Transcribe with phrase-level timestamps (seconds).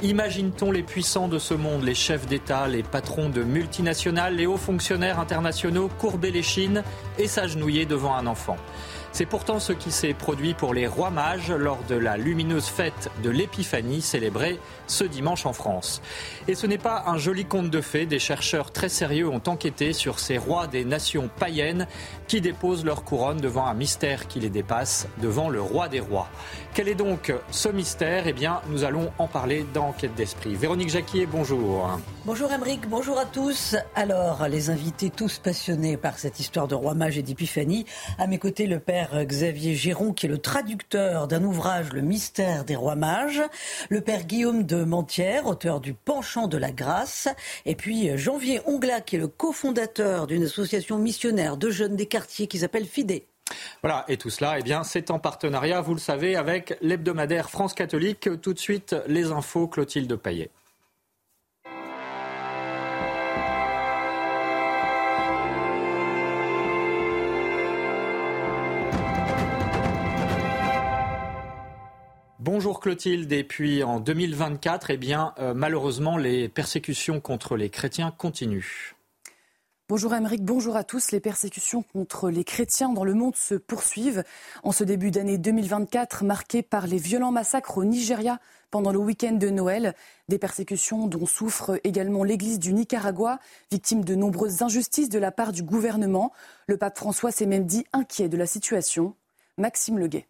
[0.00, 4.56] Imagine-t-on les puissants de ce monde, les chefs d'État, les patrons de multinationales, les hauts
[4.56, 6.82] fonctionnaires internationaux courber les chines
[7.18, 8.56] et s'agenouiller devant un enfant?
[9.12, 13.10] C'est pourtant ce qui s'est produit pour les rois mages lors de la lumineuse fête
[13.22, 14.58] de l'Épiphanie célébrée
[14.92, 16.02] ce dimanche en France.
[16.48, 19.92] Et ce n'est pas un joli conte de fées, des chercheurs très sérieux ont enquêté
[19.92, 21.86] sur ces rois des nations païennes
[22.28, 26.28] qui déposent leur couronne devant un mystère qui les dépasse, devant le roi des rois.
[26.74, 28.26] Quel est donc ce mystère?
[28.26, 30.54] Eh bien, nous allons en parler dans Quête d'Esprit.
[30.54, 31.98] Véronique Jacquier, bonjour.
[32.24, 33.76] Bonjour Emeric, bonjour à tous.
[33.94, 37.84] Alors, les invités tous passionnés par cette histoire de roi mage et d'épiphanie.
[38.18, 42.64] À mes côtés, le père Xavier Géron, qui est le traducteur d'un ouvrage, Le mystère
[42.64, 43.42] des rois mages.
[43.88, 47.28] Le père Guillaume de Mentière, auteur du Penchant de la grâce.
[47.66, 52.46] Et puis Janvier Ongla, qui est le cofondateur d'une association missionnaire de jeunes des quartiers
[52.46, 53.22] qui s'appelle FIDE.
[53.82, 57.74] Voilà, et tout cela, eh bien, c'est en partenariat, vous le savez, avec l'hebdomadaire France
[57.74, 58.28] catholique.
[58.40, 60.50] Tout de suite, les infos, Clotilde Paillet.
[72.44, 78.10] Bonjour Clotilde, et puis en 2024, eh bien, euh, malheureusement, les persécutions contre les chrétiens
[78.10, 78.96] continuent.
[79.88, 81.12] Bonjour Amérique, bonjour à tous.
[81.12, 84.24] Les persécutions contre les chrétiens dans le monde se poursuivent.
[84.64, 88.40] En ce début d'année 2024, marqué par les violents massacres au Nigeria
[88.72, 89.94] pendant le week-end de Noël,
[90.26, 93.38] des persécutions dont souffre également l'Église du Nicaragua,
[93.70, 96.32] victime de nombreuses injustices de la part du gouvernement.
[96.66, 99.14] Le pape François s'est même dit inquiet de la situation.
[99.58, 100.26] Maxime Leguet.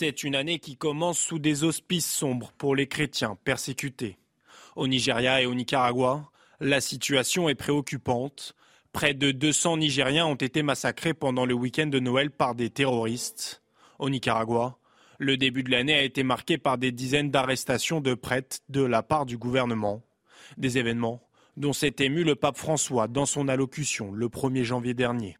[0.00, 4.16] C'est une année qui commence sous des auspices sombres pour les chrétiens persécutés.
[4.76, 8.54] Au Nigeria et au Nicaragua, la situation est préoccupante.
[8.92, 13.60] Près de 200 Nigériens ont été massacrés pendant le week-end de Noël par des terroristes.
[13.98, 14.78] Au Nicaragua,
[15.18, 19.02] le début de l'année a été marqué par des dizaines d'arrestations de prêtres de la
[19.02, 20.04] part du gouvernement.
[20.58, 21.26] Des événements
[21.56, 25.36] dont s'est ému le pape François dans son allocution le 1er janvier dernier.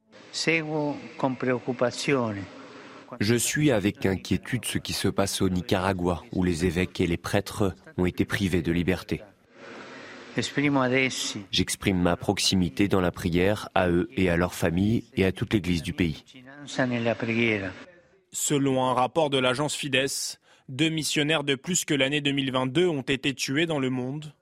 [3.21, 7.17] Je suis avec inquiétude ce qui se passe au Nicaragua, où les évêques et les
[7.17, 9.23] prêtres ont été privés de liberté.
[11.51, 15.53] J'exprime ma proximité dans la prière à eux et à leurs familles et à toute
[15.53, 16.25] l'Église du pays.
[18.31, 20.39] Selon un rapport de l'agence Fides,
[20.69, 24.33] deux missionnaires de plus que l'année 2022 ont été tués dans le monde.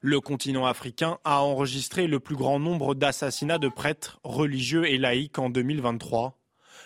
[0.00, 5.38] Le continent africain a enregistré le plus grand nombre d'assassinats de prêtres religieux et laïcs
[5.38, 6.38] en 2023.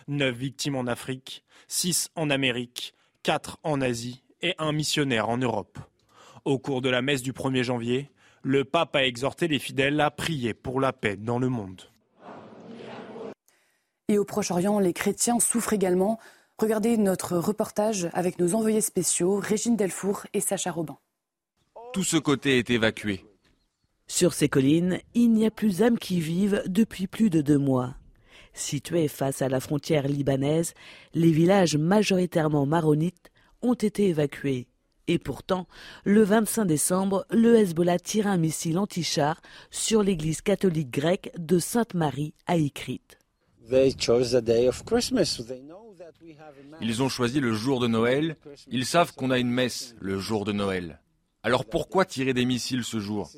[0.08, 5.78] Neuf victimes en Afrique, six en Amérique, quatre en Asie et un missionnaire en Europe.
[6.44, 8.10] Au cours de la messe du 1er janvier,
[8.42, 11.82] le pape a exhorté les fidèles à prier pour la paix dans le monde.
[14.08, 16.20] Et au Proche-Orient, les chrétiens souffrent également.
[16.58, 20.96] Regardez notre reportage avec nos envoyés spéciaux, Régine Delfour et Sacha Robin.
[21.92, 23.24] Tout ce côté est évacué.
[24.06, 27.96] Sur ces collines, il n'y a plus âmes qui vivent depuis plus de deux mois.
[28.56, 30.72] Situés face à la frontière libanaise,
[31.12, 33.30] les villages majoritairement maronites
[33.60, 34.66] ont été évacués.
[35.08, 35.68] Et pourtant,
[36.04, 42.32] le 25 décembre, le Hezbollah tire un missile anti-char sur l'église catholique grecque de Sainte-Marie
[42.46, 43.02] à Ikrit.
[46.80, 48.36] Ils ont choisi le jour de Noël.
[48.68, 50.98] Ils savent qu'on a une messe le jour de Noël.
[51.42, 53.30] Alors pourquoi tirer des missiles ce jour?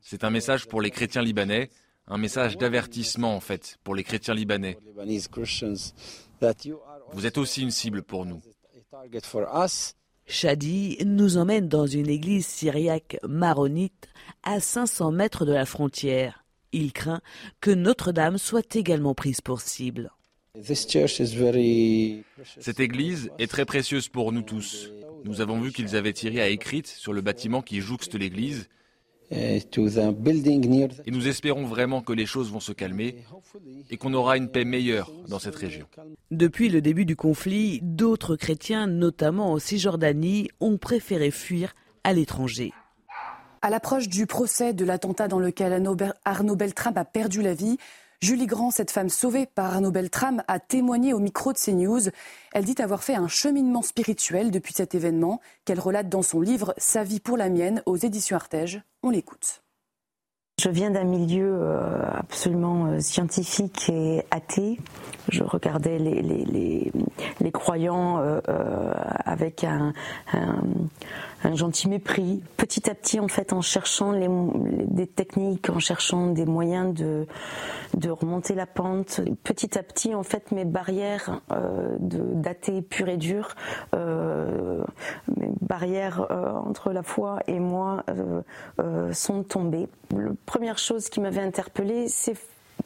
[0.00, 1.70] C'est un message pour les chrétiens libanais,
[2.08, 4.78] un message d'avertissement en fait pour les chrétiens libanais.
[7.12, 8.40] Vous êtes aussi une cible pour nous.
[10.26, 14.08] Shadi nous emmène dans une église syriaque maronite
[14.42, 16.44] à 500 mètres de la frontière.
[16.72, 17.22] Il craint
[17.60, 20.10] que Notre-Dame soit également prise pour cible.
[22.60, 24.90] Cette église est très précieuse pour nous tous.
[25.24, 28.68] Nous avons vu qu'ils avaient tiré à écrite sur le bâtiment qui jouxte l'église.
[29.30, 29.60] Et
[31.10, 33.16] nous espérons vraiment que les choses vont se calmer
[33.90, 35.86] et qu'on aura une paix meilleure dans cette région.
[36.30, 42.72] Depuis le début du conflit, d'autres chrétiens, notamment en Cisjordanie, ont préféré fuir à l'étranger.
[43.60, 45.82] À l'approche du procès de l'attentat dans lequel
[46.24, 47.76] Arnaud Beltrame a perdu la vie,
[48.20, 52.10] Julie Grand, cette femme sauvée par Arnaud Beltrame, a témoigné au micro de CNews.
[52.52, 56.74] Elle dit avoir fait un cheminement spirituel depuis cet événement qu'elle relate dans son livre
[56.78, 58.82] Sa vie pour la mienne aux éditions Artege.
[59.04, 59.62] On l'écoute.
[60.60, 64.80] Je viens d'un milieu euh, absolument euh, scientifique et athée.
[65.28, 66.90] Je regardais les,
[67.52, 68.40] croyants euh,
[69.24, 69.92] avec un,
[71.54, 72.42] gentil mépris.
[72.56, 74.28] Petit à petit, en fait, en cherchant les,
[74.86, 77.26] des techniques, en cherchant des moyens de,
[77.96, 81.40] de remonter la pente, petit à petit, en fait, mes barrières
[82.00, 83.54] d'athée pur et dur,
[83.94, 86.26] mes barrières
[86.66, 88.04] entre la foi et moi
[89.12, 89.88] sont tombées
[90.46, 92.36] première chose qui m'avait interpellée, c'est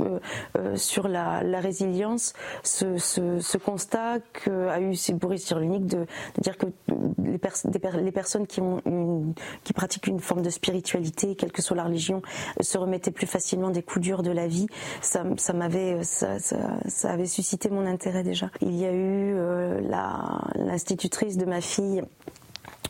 [0.02, 0.19] euh,
[0.58, 2.32] euh, sur la, résilience,
[2.62, 6.06] ce, constat qu'a eu Boris Cyrulnik de,
[6.40, 6.66] dire que
[7.25, 8.60] les, personnes qui,
[9.75, 12.22] pratiquent une forme de spiritualité, quelle que soit la religion,
[12.60, 14.66] se remettaient plus facilement des coups durs de la vie.
[15.00, 16.37] Ça, m'avait, ça,
[17.04, 18.50] avait suscité mon intérêt déjà.
[18.60, 19.81] Il y a eu euh,
[20.56, 22.02] l'institutrice de ma fille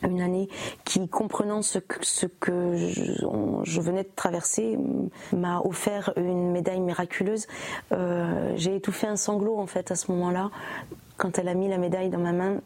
[0.03, 0.49] une année
[0.83, 2.75] qui, comprenant ce que, ce que
[3.63, 4.77] je, venais de traverser,
[5.31, 7.47] m'a offert une médaille miraculeuse.
[7.91, 10.51] Euh, j'ai étouffé un sanglot en fait à ce moment-là.
[11.17, 12.59] Quand elle a mis la médaille dans ma main,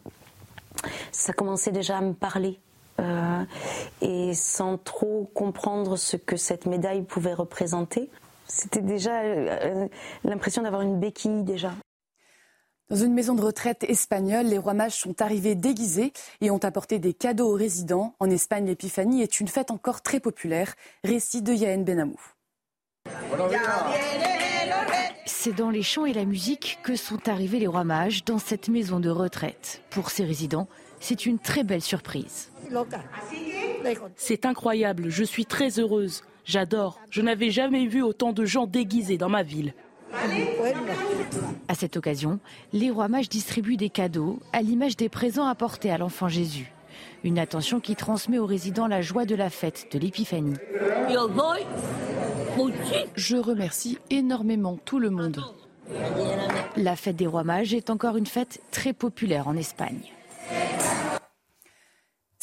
[1.11, 2.59] ça commençait déjà à me parler.
[2.99, 3.43] Euh,
[4.01, 8.09] et sans trop comprendre ce que cette médaille pouvait représenter,
[8.47, 9.87] c'était déjà euh,
[10.23, 11.73] l'impression d'avoir une béquille déjà.
[12.89, 16.99] Dans une maison de retraite espagnole, les rois mages sont arrivés déguisés et ont apporté
[16.99, 18.15] des cadeaux aux résidents.
[18.21, 20.73] En Espagne, l'épiphanie est une fête encore très populaire.
[21.03, 22.15] Récit de Yael Benamou.
[25.25, 28.69] C'est dans les chants et la musique que sont arrivés les rois mages dans cette
[28.69, 29.81] maison de retraite.
[29.89, 30.69] Pour ces résidents,
[31.01, 32.49] c'est une très belle surprise.
[34.15, 36.23] C'est incroyable, je suis très heureuse.
[36.45, 37.01] J'adore.
[37.09, 39.73] Je n'avais jamais vu autant de gens déguisés dans ma ville.
[41.68, 42.39] À cette occasion,
[42.74, 46.71] les rois mages distribuent des cadeaux à l'image des présents apportés à l'enfant Jésus.
[47.24, 50.56] Une attention qui transmet aux résidents la joie de la fête de l'Épiphanie.
[53.15, 55.44] Je remercie énormément tout le monde.
[56.75, 60.00] La fête des rois mages est encore une fête très populaire en Espagne.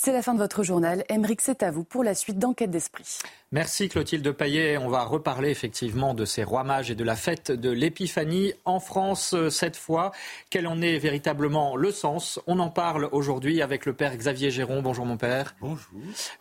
[0.05, 1.03] C'est la fin de votre journal.
[1.09, 3.21] Emeric, c'est à vous pour la suite d'Enquête d'Esprit.
[3.53, 4.77] Merci Clotilde Paillet.
[4.77, 8.81] On va reparler effectivement de ces rois mages et de la fête de l'Épiphanie en
[8.81, 10.13] France euh, cette fois.
[10.51, 12.39] Quel en est véritablement le sens?
[12.47, 14.83] On en parle aujourd'hui avec le père Xavier Géron.
[14.83, 15.57] Bonjour mon père.
[15.63, 15.89] Bonjour.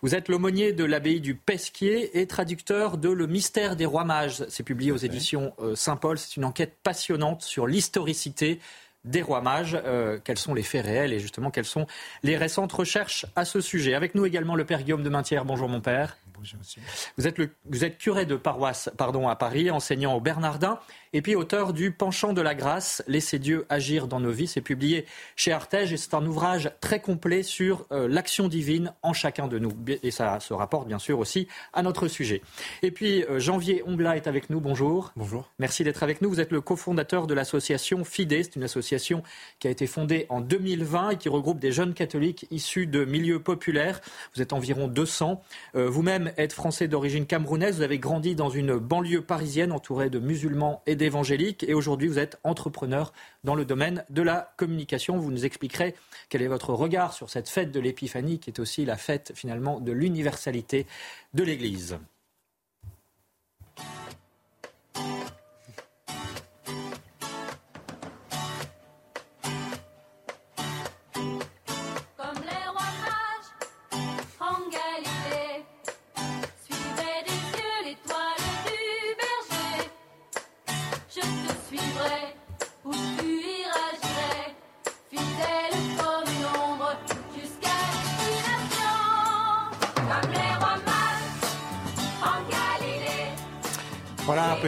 [0.02, 4.44] Vous êtes l'aumônier de l'abbaye du Pesquier et traducteur de Le mystère des rois mages.
[4.50, 6.18] C'est publié aux éditions euh, Saint-Paul.
[6.18, 8.60] C'est une enquête passionnante sur l'historicité
[9.04, 9.78] des rois mages.
[9.84, 11.86] Euh, quels sont les faits réels et justement quelles sont
[12.22, 15.44] les récentes recherches à ce sujet Avec nous également le père Guillaume de Maintière.
[15.44, 16.16] Bonjour mon père.
[16.36, 16.82] Bonjour monsieur.
[17.16, 20.78] Vous êtes, le, vous êtes curé de paroisse pardon, à Paris, enseignant au Bernardin
[21.14, 24.48] et puis auteur du Penchant de la grâce, Laissez Dieu agir dans nos vies.
[24.48, 25.06] C'est publié
[25.36, 29.60] chez Artege et c'est un ouvrage très complet sur euh, l'action divine en chacun de
[29.60, 29.72] nous.
[30.02, 32.42] Et ça se rapporte bien sûr aussi à notre sujet.
[32.82, 34.58] Et puis euh, Janvier Ongla est avec nous.
[34.60, 35.12] Bonjour.
[35.14, 35.52] Bonjour.
[35.60, 36.30] Merci d'être avec nous.
[36.30, 38.42] Vous êtes le cofondateur de l'association FIDE.
[38.42, 39.22] C'est une association
[39.60, 43.38] qui a été fondée en 2020 et qui regroupe des jeunes catholiques issus de milieux
[43.38, 44.00] populaires.
[44.34, 45.40] Vous êtes environ 200.
[45.76, 47.76] Euh, vous-même êtes français d'origine camerounaise.
[47.76, 52.08] Vous avez grandi dans une banlieue parisienne entourée de musulmans et des évangélique et aujourd'hui
[52.08, 53.12] vous êtes entrepreneur
[53.44, 55.16] dans le domaine de la communication.
[55.16, 55.94] Vous nous expliquerez
[56.28, 59.80] quel est votre regard sur cette fête de l'Épiphanie qui est aussi la fête finalement
[59.80, 60.86] de l'universalité
[61.34, 61.98] de l'Église.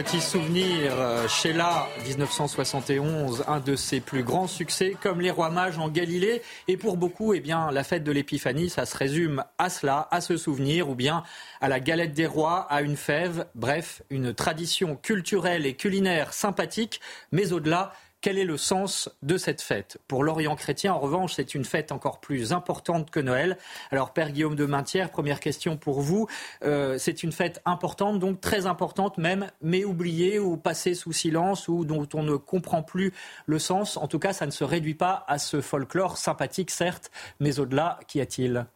[0.03, 0.91] Petit souvenir.
[0.91, 6.43] Euh, Sheila, 1971, un de ses plus grands succès, comme les rois mages en Galilée.
[6.67, 10.21] Et pour beaucoup, eh bien, la fête de l'Épiphanie, ça se résume à cela, à
[10.21, 11.23] ce souvenir, ou bien
[11.61, 13.47] à la galette des rois, à une fève.
[13.55, 17.01] Bref, une tradition culturelle et culinaire sympathique,
[17.31, 17.91] mais au-delà,
[18.27, 19.99] quel est le sens de cette fête?
[20.09, 23.57] Pour l'Orient chrétien, en revanche, c'est une fête encore plus importante que Noël.
[23.89, 26.27] Alors, Père Guillaume de Maintière, première question pour vous.
[26.61, 31.69] Euh, c'est une fête importante, donc très importante même, mais oubliée ou passée sous silence
[31.69, 33.13] ou dont on ne comprend plus
[33.45, 33.95] le sens.
[33.95, 37.97] En tout cas, ça ne se réduit pas à ce folklore sympathique, certes, mais au-delà,
[38.09, 38.67] qu'y a-t-il?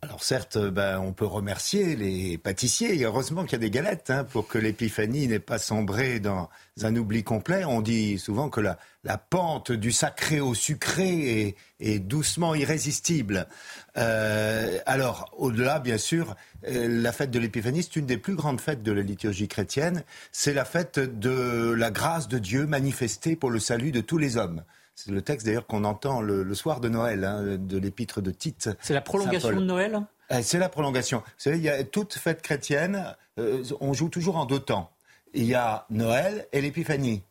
[0.00, 4.22] Alors certes, ben, on peut remercier les pâtissiers, heureusement qu'il y a des galettes hein,
[4.22, 6.48] pour que l'épiphanie n'ait pas sombré dans
[6.82, 7.64] un oubli complet.
[7.64, 8.78] On dit souvent que la,
[9.18, 13.48] pente du sacré au sucré est, est doucement irrésistible.
[13.96, 16.36] Euh, alors, au-delà, bien sûr,
[16.68, 20.04] euh, la fête de l'épiphanie, c'est une des plus grandes fêtes de la liturgie chrétienne.
[20.30, 24.36] C'est la fête de la grâce de Dieu manifestée pour le salut de tous les
[24.36, 24.62] hommes.
[24.98, 28.70] C'est le texte d'ailleurs qu'on entend le, soir de Noël, hein, de l'épître de Tite.
[28.80, 30.02] C'est la prolongation de Noël?
[30.28, 31.18] Eh, C'est la prolongation.
[31.18, 34.90] Vous savez, il y a toute fête chrétienne, euh, on joue toujours en deux temps.
[35.34, 37.22] Il y a Noël et l'Épiphanie.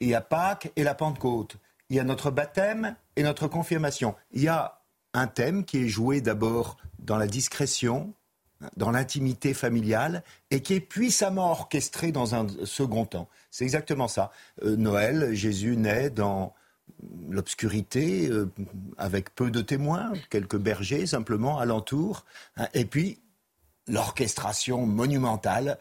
[0.00, 1.56] Il y a Pâques et la Pentecôte.
[1.88, 4.14] Il y a notre baptême et notre confirmation.
[4.32, 4.82] Il y a
[5.14, 8.12] un thème qui est joué d'abord dans la discrétion,
[8.76, 13.30] dans l'intimité familiale, et qui est puissamment orchestré dans un second temps.
[13.50, 14.30] C'est exactement ça.
[14.62, 16.52] Euh, Noël, Jésus naît dans
[17.28, 18.50] l'obscurité, euh,
[18.98, 22.24] avec peu de témoins, quelques bergers simplement alentour,
[22.56, 23.18] hein, et puis
[23.88, 25.78] l'orchestration monumentale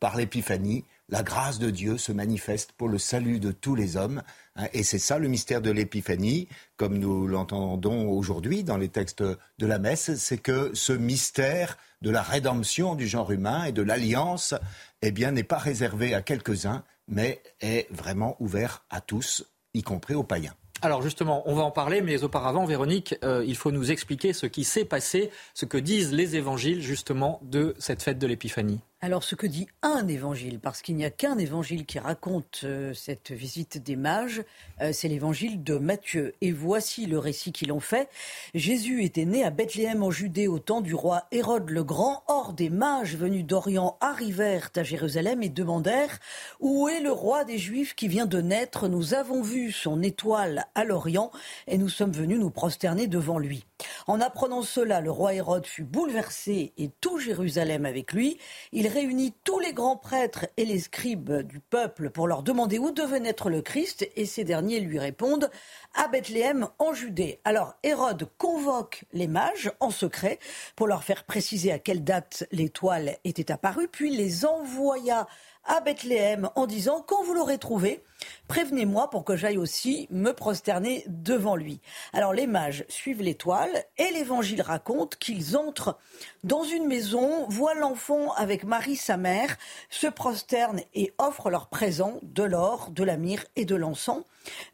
[0.00, 4.22] par l'épiphanie, la grâce de Dieu se manifeste pour le salut de tous les hommes.
[4.56, 9.22] Hein, et c'est ça le mystère de l'épiphanie, comme nous l'entendons aujourd'hui dans les textes
[9.22, 13.82] de la messe, c'est que ce mystère de la rédemption du genre humain et de
[13.82, 14.54] l'alliance,
[15.00, 19.44] eh bien, n'est pas réservé à quelques-uns, mais est vraiment ouvert à tous
[19.76, 20.54] y compris aux païens.
[20.82, 24.46] Alors justement, on va en parler, mais auparavant, Véronique, euh, il faut nous expliquer ce
[24.46, 28.80] qui s'est passé, ce que disent les évangiles justement de cette fête de l'Épiphanie.
[29.06, 32.92] Alors ce que dit un évangile, parce qu'il n'y a qu'un évangile qui raconte euh,
[32.92, 34.42] cette visite des mages,
[34.80, 36.34] euh, c'est l'évangile de Matthieu.
[36.40, 38.08] Et voici le récit qu'ils ont fait.
[38.52, 42.24] Jésus était né à Bethléem en Judée au temps du roi Hérode le Grand.
[42.26, 46.18] Or des mages venus d'Orient arrivèrent à Jérusalem et demandèrent
[46.58, 48.88] Où est le roi des Juifs qui vient de naître?
[48.88, 51.30] Nous avons vu son étoile à l'Orient
[51.68, 53.66] et nous sommes venus nous prosterner devant lui.
[54.06, 58.38] En apprenant cela, le roi Hérode fut bouleversé et tout Jérusalem avec lui.
[58.72, 62.90] Il réunit tous les grands prêtres et les scribes du peuple pour leur demander où
[62.90, 65.50] devait naître le Christ et ces derniers lui répondent
[65.94, 67.40] à Bethléem en Judée.
[67.44, 70.38] Alors Hérode convoque les mages en secret
[70.74, 75.26] pour leur faire préciser à quelle date l'étoile était apparue, puis les envoya
[75.66, 78.02] à Bethléem en disant Quand vous l'aurez trouvé,
[78.48, 81.80] prévenez-moi pour que j'aille aussi me prosterner devant lui.
[82.12, 85.98] Alors les mages suivent l'étoile et l'évangile raconte qu'ils entrent
[86.44, 89.56] dans une maison, voient l'enfant avec Marie sa mère,
[89.90, 94.24] se prosternent et offrent leur présent de l'or, de la myrrhe et de l'encens,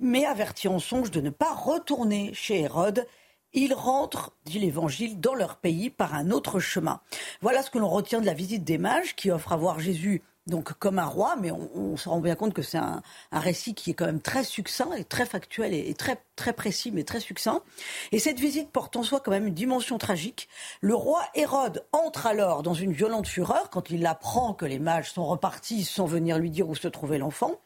[0.00, 3.06] mais avertis en songe de ne pas retourner chez Hérode
[3.54, 7.00] ils rentrent, dit l'Évangile, dans leur pays par un autre chemin.
[7.42, 10.22] Voilà ce que l'on retient de la visite des mages qui offrent à voir Jésus
[10.46, 13.90] donc comme un roi, mais on, se rend bien compte que c'est un, récit qui
[13.90, 17.62] est quand même très succinct et très factuel et, très, très précis, mais très succinct.
[18.10, 20.48] Et cette visite porte en soi quand même une dimension tragique.
[20.80, 25.12] Le roi Hérode entre alors dans une violente fureur quand il apprend que les mages
[25.12, 27.60] sont repartis sans venir lui dire où se trouvait l'enfant.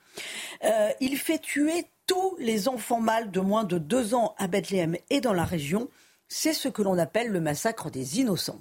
[0.64, 4.96] Euh, il fait tuer tous les enfants mâles de moins de deux ans à Bethléem
[5.10, 5.88] et dans la région.
[6.28, 8.60] C'est ce que l'on appelle le massacre des innocents.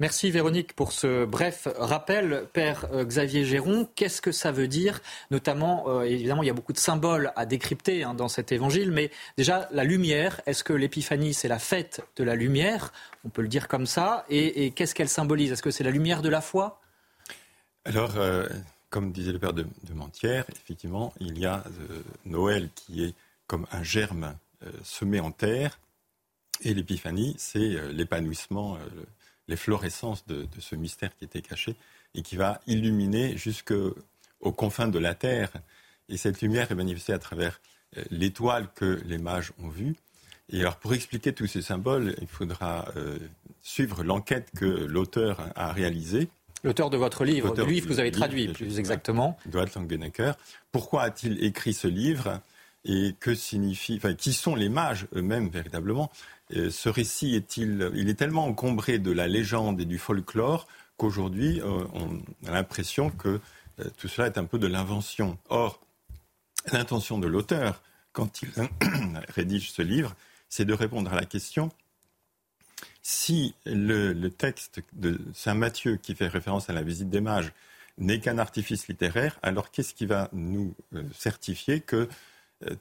[0.00, 2.46] Merci Véronique pour ce bref rappel.
[2.52, 5.00] Père euh, Xavier Géron, qu'est-ce que ça veut dire?
[5.30, 8.90] Notamment, euh, évidemment, il y a beaucoup de symboles à décrypter hein, dans cet évangile,
[8.90, 12.92] mais déjà, la lumière, est-ce que l'épiphanie, c'est la fête de la lumière?
[13.24, 14.24] On peut le dire comme ça.
[14.28, 15.52] Et, qu'est-ce qu'elle symbolise?
[15.52, 16.80] Est-ce que c'est la lumière de la foi?
[17.84, 18.48] Alors, euh,
[18.90, 21.62] comme disait le Père de, Mentière, effectivement, il y a
[22.24, 23.14] Noël qui est
[23.46, 24.34] comme un germe
[24.82, 25.78] semé en terre.
[26.62, 28.78] Et l'épiphanie, c'est l'épanouissement,
[29.52, 31.76] l'efflorescence de, de ce mystère qui était caché
[32.14, 33.94] et qui va illuminer jusqu'aux
[34.56, 35.50] confins de la terre.
[36.08, 37.60] Et cette lumière est manifestée à travers
[37.96, 39.94] euh, l'étoile que les mages ont vue.
[40.48, 43.18] Et alors, pour expliquer tous ces symboles, il faudra euh,
[43.62, 46.28] suivre l'enquête que l'auteur a réalisée.
[46.64, 49.38] L'auteur de votre livre, du livre que vous avez traduit, plus exactement.
[49.46, 50.32] Dwight Langenecker.
[50.70, 52.40] Pourquoi a-t-il écrit ce livre?
[52.84, 56.10] Et que signifie, enfin, qui sont les mages eux-mêmes véritablement?
[56.52, 60.66] Ce récit est-il, il est tellement encombré de la légende et du folklore
[60.96, 63.40] qu'aujourd'hui, euh, on a l'impression que
[63.80, 65.38] euh, tout cela est un peu de l'invention.
[65.48, 65.80] Or,
[66.72, 67.82] l'intention de l'auteur,
[68.12, 68.50] quand il
[69.28, 70.14] rédige ce livre,
[70.48, 71.70] c'est de répondre à la question
[73.02, 77.52] si le, le, texte de Saint Matthieu, qui fait référence à la visite des mages,
[77.98, 80.74] n'est qu'un artifice littéraire, alors qu'est-ce qui va nous
[81.12, 82.08] certifier que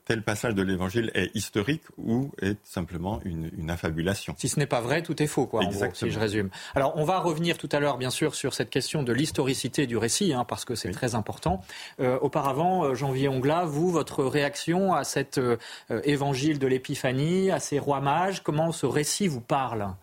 [0.05, 4.35] tel passage de l'évangile est historique ou est simplement une, une affabulation.
[4.37, 6.49] Si ce n'est pas vrai, tout est faux, quoi, en gros, si je résume.
[6.75, 9.97] Alors, on va revenir tout à l'heure, bien sûr, sur cette question de l'historicité du
[9.97, 11.61] récit, hein, parce que c'est très important.
[11.99, 15.57] Euh, auparavant, euh, Janvier Ongla, vous, votre réaction à cet euh,
[16.03, 19.93] évangile de l'Épiphanie, à ces rois mages, comment ce récit vous parle?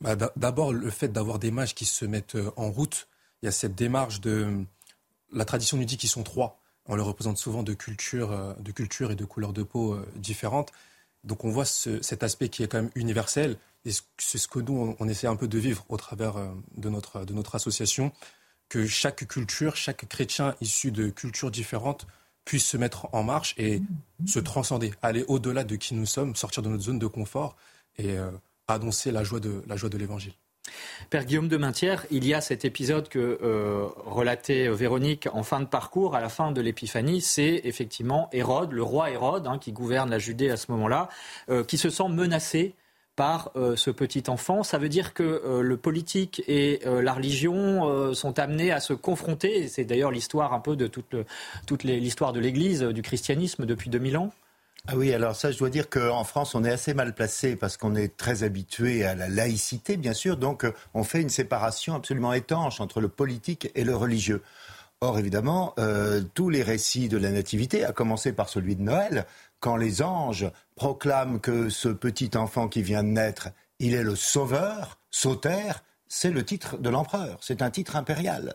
[0.00, 3.08] Bah, D'abord, le fait d'avoir des mages qui se mettent euh, en route,
[3.42, 4.64] il y a cette démarche de...
[5.32, 6.61] La tradition nous dit qu'ils sont trois.
[6.86, 10.06] On le représente souvent de cultures euh, de culture et de couleurs de peau euh,
[10.16, 10.72] différentes.
[11.24, 13.56] Donc on voit cet aspect qui est quand même universel.
[13.84, 16.34] Et c'est ce que nous, on, essaie un peu de vivre au travers
[16.76, 18.10] de notre, de notre association,
[18.68, 22.08] que chaque culture, chaque chrétien issu de cultures différentes
[22.44, 23.82] puisse se mettre en marche et
[24.26, 27.56] se transcender, aller au-delà de qui nous sommes, sortir de notre zone de confort
[27.98, 28.16] et
[28.66, 30.34] annoncer la joie de la joie de l'évangile.
[31.10, 35.60] Père Guillaume de Maintière, il y a cet épisode que euh, relatait Véronique en fin
[35.60, 39.72] de parcours, à la fin de l'Épiphanie, c'est effectivement Hérode, le roi Hérode, hein, qui
[39.72, 41.08] gouverne la Judée à ce moment-là,
[41.50, 42.74] euh, qui se sent menacé
[43.14, 44.62] par euh, ce petit enfant.
[44.62, 49.68] Ça veut dire que le politique et la religion sont amenés à se confronter.
[49.68, 54.32] C'est d'ailleurs l'histoire un peu de toute, l'histoire de l'Église, du christianisme depuis 2000 ans.
[54.88, 57.76] Ah oui, alors ça, je dois dire qu'en France, on est assez mal placé parce
[57.76, 60.36] qu'on est très habitué à la laïcité, bien sûr.
[60.36, 64.42] Donc, euh, on fait une séparation absolument étanche entre le politique et le religieux.
[65.00, 69.26] Or, évidemment, euh, tous les récits de la Nativité, à commencer par celui de Noël,
[69.60, 74.16] quand les anges proclament que ce petit enfant qui vient de naître, il est le
[74.16, 78.54] sauveur, sautère, c'est le titre de l'empereur, c'est un titre impérial.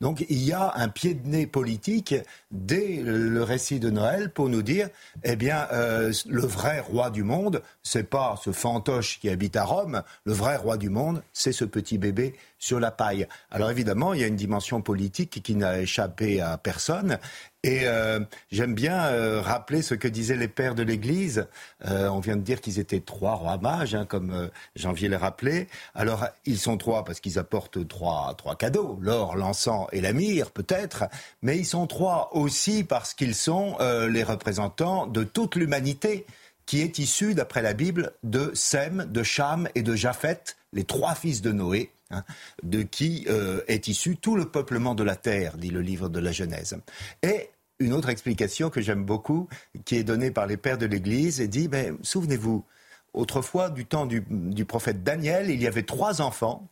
[0.00, 2.16] Donc il y a un pied de nez politique
[2.50, 4.88] dès le récit de Noël pour nous dire,
[5.22, 9.62] eh bien, euh, le vrai roi du monde, c'est pas ce fantoche qui habite à
[9.62, 13.26] Rome, le vrai roi du monde, c'est ce petit bébé sur la paille.
[13.50, 17.18] Alors évidemment, il y a une dimension politique qui n'a échappé à personne,
[17.64, 18.20] et euh,
[18.52, 21.48] j'aime bien euh, rappeler ce que disaient les pères de l'Église.
[21.86, 25.66] Euh, on vient de dire qu'ils étaient trois rois mages, hein, comme Janvier l'a rappelé.
[25.94, 30.50] Alors, ils sont trois parce qu'ils apportent trois, trois cadeaux, l'or, l'encens et la myrrhe,
[30.50, 31.04] peut-être.
[31.42, 33.76] Mais ils sont trois aussi parce qu'ils sont
[34.08, 36.26] les représentants de toute l'humanité
[36.64, 41.14] qui est issue, d'après la Bible, de Sem, de Cham et de Japhet, les trois
[41.14, 41.90] fils de Noé.
[42.10, 42.24] Hein,
[42.62, 46.18] de qui euh, est issu tout le peuplement de la terre, dit le livre de
[46.18, 46.78] la Genèse.
[47.22, 47.50] Et
[47.80, 49.46] une autre explication que j'aime beaucoup,
[49.84, 52.64] qui est donnée par les pères de l'Église, et dit, ben, souvenez-vous,
[53.12, 56.66] autrefois, du temps du, du prophète Daniel, il y avait trois enfants,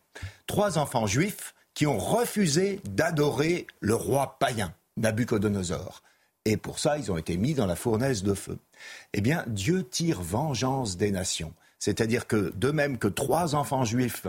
[0.46, 6.02] trois enfants juifs, qui ont refusé d'adorer le roi païen, Nabucodonosor.
[6.46, 8.58] Et pour ça, ils ont été mis dans la fournaise de feu.
[9.12, 11.52] Eh bien, Dieu tire vengeance des nations.
[11.78, 14.26] C'est-à-dire que, de même que trois enfants juifs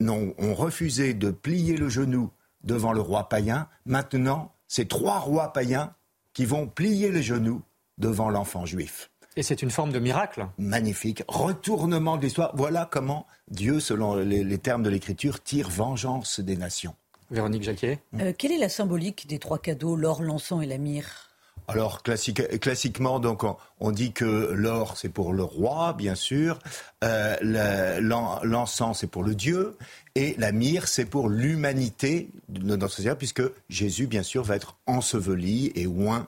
[0.00, 2.30] non, ont refusé de plier le genou
[2.62, 3.68] devant le roi païen.
[3.86, 5.94] Maintenant, c'est trois rois païens
[6.32, 7.62] qui vont plier le genou
[7.98, 9.10] devant l'enfant juif.
[9.36, 10.48] Et c'est une forme de miracle.
[10.58, 11.22] Magnifique.
[11.28, 12.52] Retournement de l'histoire.
[12.56, 16.94] Voilà comment Dieu, selon les, termes de l'Écriture, tire vengeance des nations.
[17.30, 18.00] Véronique Jacquet.
[18.20, 21.27] Euh, quelle est la symbolique des trois cadeaux, l'or, l'encens et la myrrhe?
[21.68, 23.44] Alors classiquement, donc
[23.78, 26.58] on, dit que l'or c'est pour le roi, bien sûr,
[27.04, 28.00] euh,
[28.42, 29.76] l'encens c'est pour le Dieu,
[30.14, 35.70] et la myrrhe c'est pour l'humanité notre société, puisque Jésus, bien sûr, va être enseveli
[35.74, 36.26] et oint.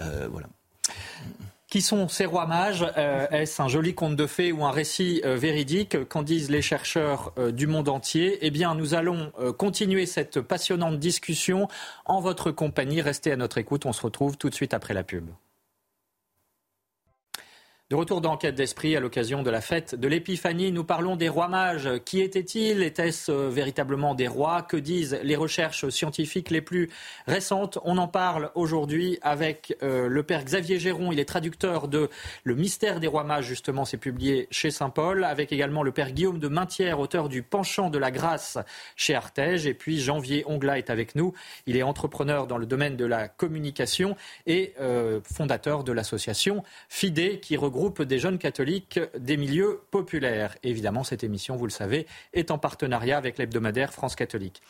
[0.00, 0.46] Euh, voilà.
[1.68, 5.20] Qui sont ces rois mages euh, Est-ce un joli conte de fées ou un récit
[5.24, 10.06] euh, véridique Qu'en disent les chercheurs euh, du monde entier Eh bien, nous allons continuer
[10.06, 11.66] cette passionnante discussion
[12.04, 13.02] en votre compagnie.
[13.02, 13.84] Restez à notre écoute.
[13.84, 15.28] On se retrouve tout de suite après la pub.
[17.88, 21.46] De retour d'enquête d'esprit à l'occasion de la fête de l'Épiphanie, nous parlons des rois
[21.46, 21.88] mages.
[22.04, 22.82] Qui étaient-ils?
[22.82, 24.62] Étaient-ce euh, véritablement des rois?
[24.62, 26.90] Que disent les recherches scientifiques les plus
[27.28, 27.78] récentes?
[27.84, 31.12] On en parle aujourd'hui avec euh, le père Xavier Géron.
[31.12, 32.10] Il est traducteur de
[32.42, 36.40] Le mystère des rois mages, justement, c'est publié chez Saint-Paul, avec également le père Guillaume
[36.40, 38.58] de Maintière, auteur du Penchant de la grâce
[38.96, 39.64] chez Artege.
[39.68, 41.34] Et puis Janvier Ongla est avec nous.
[41.66, 44.16] Il est entrepreneur dans le domaine de la communication
[44.48, 50.56] et euh, fondateur de l'association FIDE qui regroupe groupe des jeunes catholiques des milieux populaires.
[50.62, 54.62] évidemment, cette émission, vous le savez, est en partenariat avec l'hebdomadaire France catholique.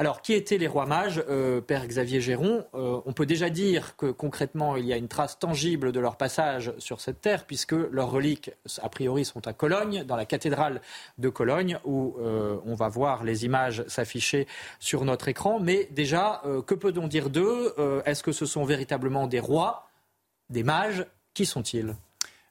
[0.00, 3.96] Alors, qui étaient les rois mages euh, Père Xavier Géron, euh, on peut déjà dire
[3.96, 7.72] que concrètement, il y a une trace tangible de leur passage sur cette terre, puisque
[7.72, 10.82] leurs reliques, a priori, sont à Cologne, dans la cathédrale
[11.18, 14.46] de Cologne, où euh, on va voir les images s'afficher
[14.78, 15.58] sur notre écran.
[15.58, 19.88] Mais déjà, que peut-on dire d'eux Est-ce que ce sont véritablement des rois,
[20.48, 21.06] des mages?
[21.34, 21.94] Qui sont-ils?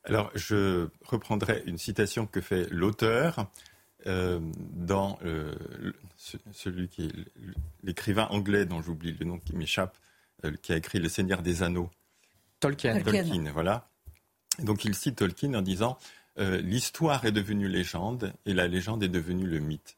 [0.07, 3.47] Alors, je reprendrai une citation que fait l'auteur
[4.05, 5.53] euh, dans euh,
[6.53, 7.13] celui qui est
[7.83, 9.97] l'écrivain anglais dont j'oublie le nom qui m'échappe,
[10.45, 11.89] euh, qui a écrit Le Seigneur des Anneaux.
[12.61, 13.01] Tolkien.
[13.01, 13.89] Tolkien, voilà.
[14.59, 15.97] donc il cite Tolkien en disant
[16.39, 19.96] L'histoire est devenue légende et la légende est devenue le mythe.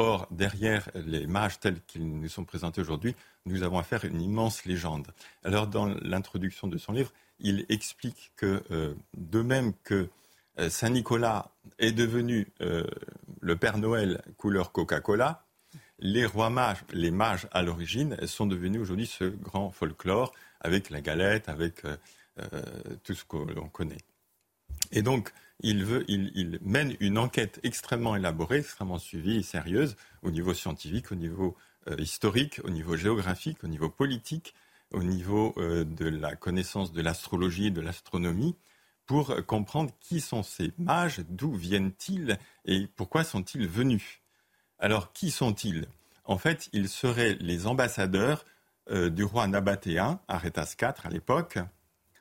[0.00, 4.22] Or, derrière les mages tels qu'ils nous sont présentés aujourd'hui, nous avons affaire à une
[4.22, 5.08] immense légende.
[5.42, 10.08] Alors, dans l'introduction de son livre, il explique que, euh, de même que
[10.60, 12.84] euh, Saint Nicolas est devenu euh,
[13.40, 15.44] le Père Noël couleur Coca-Cola,
[15.98, 21.00] les rois mages, les mages à l'origine, sont devenus aujourd'hui ce grand folklore avec la
[21.00, 21.82] galette, avec
[23.02, 23.98] tout ce qu'on connaît.
[24.92, 31.12] Et donc, il, mène une enquête extrêmement élaborée, extrêmement suivie et sérieuse au niveau scientifique,
[31.12, 31.56] au niveau
[31.88, 34.54] euh, historique, au niveau géographique, au niveau politique,
[34.90, 38.56] au niveau de la connaissance de l'astrologie et de l'astronomie,
[39.04, 44.22] pour comprendre qui sont ces mages, d'où viennent-ils et pourquoi sont-ils venus.
[44.78, 45.88] Alors, qui sont-ils?
[46.24, 48.44] En fait, ils seraient les ambassadeurs
[48.90, 51.58] euh, du roi Nabatéen, Arétas IV à l'époque.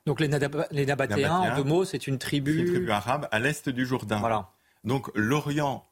[0.08, 2.62] Donc les, Nabatéens, en deux mots, c'est une tribu...
[2.62, 4.20] une tribu arabe à l'est du Jourdain.
[4.20, 4.50] Voilà.
[4.86, 5.86] Donc l'Orient,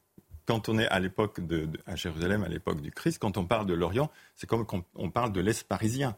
[0.46, 3.66] quand on est à l'époque de, à Jérusalem, à l'époque du Christ, quand on parle
[3.66, 6.16] de l'Orient, c'est comme quand on parle de l'Est parisien.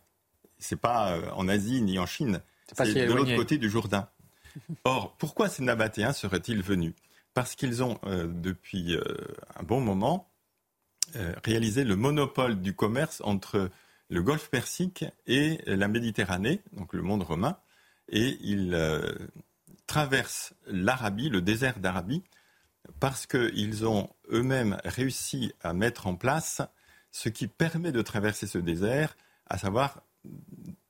[0.59, 2.41] C'est pas euh, en Asie ni en Chine.
[2.71, 4.07] C'est de l'autre côté du Jourdain.
[4.83, 6.93] Or, pourquoi ces Nabatéens seraient-ils venus?
[7.33, 8.95] Parce qu'ils ont, euh, depuis
[9.55, 10.29] un bon moment,
[11.43, 13.71] réalisé le monopole du commerce entre
[14.09, 17.57] le golfe Persique et la Méditerranée, donc le monde romain,
[18.09, 19.13] et ils euh,
[19.85, 22.23] traversent l'Arabie, le désert d'Arabie,
[22.99, 26.61] parce qu'ils ont eux-mêmes réussi à mettre en place
[27.11, 29.15] ce qui permet de traverser ce désert,
[29.47, 30.01] à savoir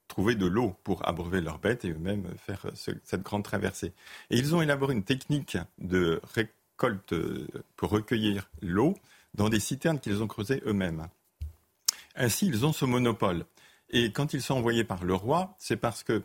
[0.08, 3.93] trouver de l'eau pour abreuver leurs bêtes et eux-mêmes faire cette grande traversée.
[4.30, 7.13] Et ils ont élaboré une technique de récolte
[7.75, 8.95] pour recueillir l'eau
[9.34, 11.08] dans des citernes qu'ils ont creusées eux-mêmes.
[12.15, 13.45] Ainsi, ils ont ce monopole.
[13.89, 16.23] Et quand ils sont envoyés par le roi, c'est parce que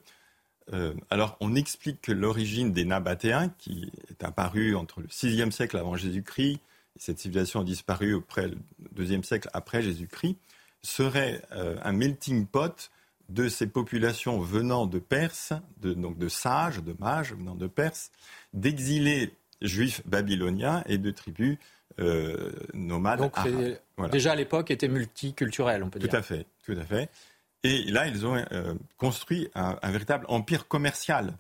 [0.73, 5.77] euh, alors, on explique que l'origine des Nabatéens, qui est apparue entre le VIe siècle
[5.77, 6.61] avant Jésus-Christ,
[6.97, 8.57] et cette civilisation a disparu auprès le
[8.93, 10.37] deuxième siècle après Jésus-Christ,
[10.83, 12.91] serait euh, un melting pot
[13.29, 18.11] de ces populations venant de Perse, de, donc de sages, de mages venant de Perse,
[18.53, 21.57] d'exilés juifs babyloniens et de tribus
[22.01, 26.11] euh, nomades Donc, Déjà à l'époque, était multiculturel, on peut tout dire.
[26.11, 27.09] Tout à fait, tout à fait.
[27.65, 31.37] Et là, ils ont euh, construit un, véritable empire commercial.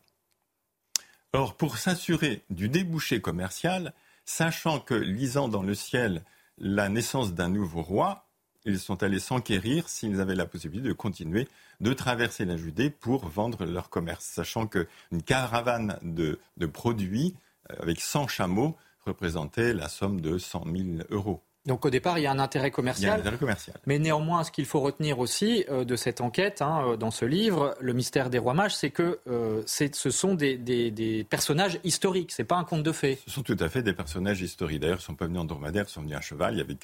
[1.32, 3.92] Or, pour s'assurer du débouché commercial,
[4.24, 6.22] sachant que lisant dans le ciel
[6.58, 8.26] la naissance d'un nouveau roi,
[8.64, 11.48] ils sont allés s'enquérir s'ils avaient la possibilité de continuer
[11.80, 17.34] de traverser la Judée pour vendre leur commerce, sachant qu'une caravane de, de produits
[17.70, 20.76] euh, avec 100 chameaux représentait la somme de 100 000
[21.10, 21.42] euros.
[21.64, 23.04] Donc au départ, il y a un intérêt commercial.
[23.04, 23.76] Il y a un intérêt commercial.
[23.86, 27.24] Mais néanmoins, ce qu'il faut retenir aussi euh, de cette enquête, hein, euh, dans ce
[27.24, 32.42] livre, Le mystère des rois mages, c'est que euh, ce sont des, personnages historiques, ce
[32.42, 33.18] n'est pas un conte de fées.
[33.26, 34.80] Ce sont tout à fait des personnages historiques.
[34.80, 36.54] D'ailleurs, ils ne sont pas venus en dromadaire, ils sont venus à cheval.
[36.54, 36.76] Il y avait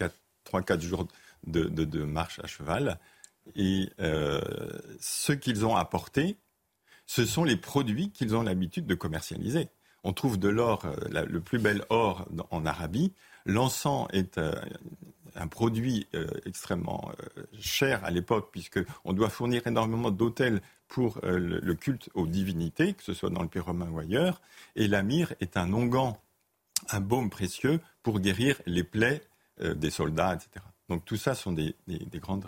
[0.47, 1.09] 3-4 jours
[1.47, 2.99] de, marche à cheval.
[3.57, 3.89] Et
[5.01, 6.37] ce qu'ils ont apporté,
[7.07, 9.69] ce sont les produits qu'ils ont l'habitude de commercialiser
[10.05, 13.13] on trouve de l'or, le plus bel or en Arabie.
[13.49, 14.53] L'encens est euh,
[15.35, 17.11] un produit euh, extrêmement
[17.59, 23.13] cher à l'époque, puisqu'on doit fournir énormément d'autels pour le, culte aux divinités, que ce
[23.13, 24.41] soit dans le Pays romain ou ailleurs.
[24.75, 26.15] Et la myrrhe est un onguent,
[26.89, 29.23] un baume précieux pour guérir les plaies
[29.61, 30.65] des soldats, etc.
[30.89, 32.47] Donc tout ça sont des, des grandes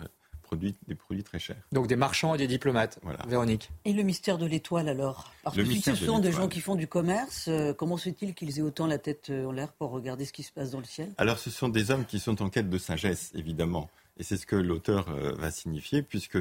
[0.55, 1.57] des produits très chers.
[1.71, 2.99] Donc des marchands et des diplomates.
[3.27, 3.71] Véronique.
[3.85, 5.31] Et le mystère de l'étoile alors?
[5.43, 8.33] Parce que si ce sont des gens qui font du commerce, euh, comment se fait-il
[8.33, 10.79] qu'ils aient autant la tête euh, en l'air pour regarder ce qui se passe dans
[10.79, 11.09] le ciel?
[11.17, 13.89] Alors ce sont des hommes qui sont en quête de sagesse, évidemment.
[14.17, 16.37] Et c'est ce que l'auteur euh, va signifier, puisque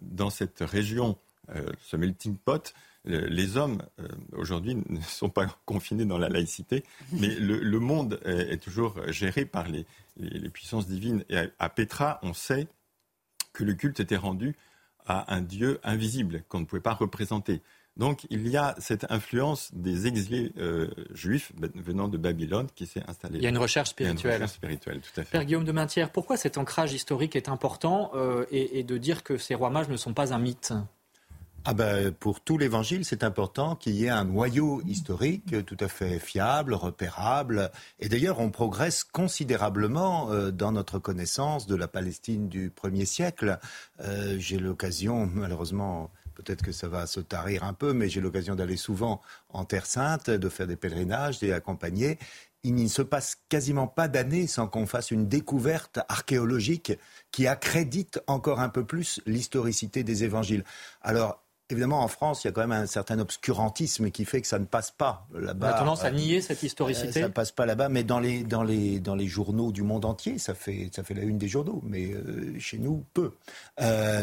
[0.00, 1.16] dans cette région,
[1.80, 2.72] ce melting pot,
[3.04, 3.82] les hommes,
[4.32, 9.68] aujourd'hui, ne sont pas confinés dans la laïcité, mais le, monde est, toujours géré par
[9.68, 9.84] les,
[10.16, 11.24] les, puissances divines.
[11.28, 12.68] Et à Petra, on sait
[13.52, 14.56] que le culte était rendu
[15.06, 17.62] à un Dieu invisible qu'on ne pouvait pas représenter.
[17.96, 23.02] Donc il y a cette influence des exilés euh, juifs venant de Babylone qui s'est
[23.06, 23.36] installée.
[23.36, 24.36] Il y a une recherche spirituelle.
[24.36, 25.32] Une recherche spirituelle, tout à fait.
[25.32, 29.36] Père Guillaume de Maintière, pourquoi cet ancrage historique est important euh, et, de dire que
[29.36, 30.72] ces rois mages ne sont pas un mythe?
[31.64, 35.86] Ah ben, pour tout l'évangile, c'est important qu'il y ait un noyau historique tout à
[35.86, 37.70] fait fiable, repérable.
[38.00, 43.60] Et d'ailleurs, on progresse considérablement euh, dans notre connaissance de la Palestine du premier siècle.
[44.00, 48.56] Euh, j'ai l'occasion, malheureusement, peut-être que ça va se tarir un peu, mais j'ai l'occasion
[48.56, 52.18] d'aller souvent en Terre Sainte, de faire des pèlerinages, d'y accompagner.
[52.64, 56.92] Il ne se passe quasiment pas d'année sans qu'on fasse une découverte archéologique
[57.30, 60.64] qui accrédite encore un peu plus l'historicité des évangiles.
[61.02, 61.41] Alors,
[61.72, 64.58] évidemment, en France, il y a quand même un certain obscurantisme qui fait que ça
[64.58, 65.72] ne passe pas là-bas.
[65.72, 67.20] On a tendance à nier cette historicité.
[67.20, 70.04] ça ne passe pas là-bas, mais dans les, dans, les, dans les journaux du monde
[70.04, 72.10] entier, ça fait, ça fait la une des journaux, mais
[72.58, 73.32] chez nous, peu.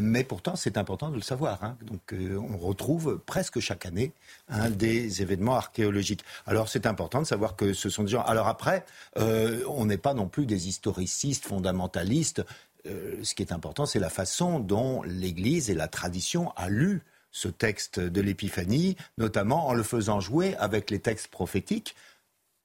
[0.01, 1.63] mais pourtant, c'est important de le savoir.
[1.63, 1.77] Hein.
[1.81, 4.13] Donc, on retrouve presque chaque année
[4.49, 6.23] hein, des événements archéologiques.
[6.45, 8.23] Alors, c'est important de savoir que ce sont des gens.
[8.23, 8.85] Alors après,
[9.15, 12.43] on n'est pas non plus des historicistes fondamentalistes.
[12.85, 17.03] Euh, ce qui est important, c'est la façon dont l'Église et la tradition a lu
[17.32, 21.96] ce texte de l'Épiphanie, notamment en le faisant jouer avec les textes prophétiques.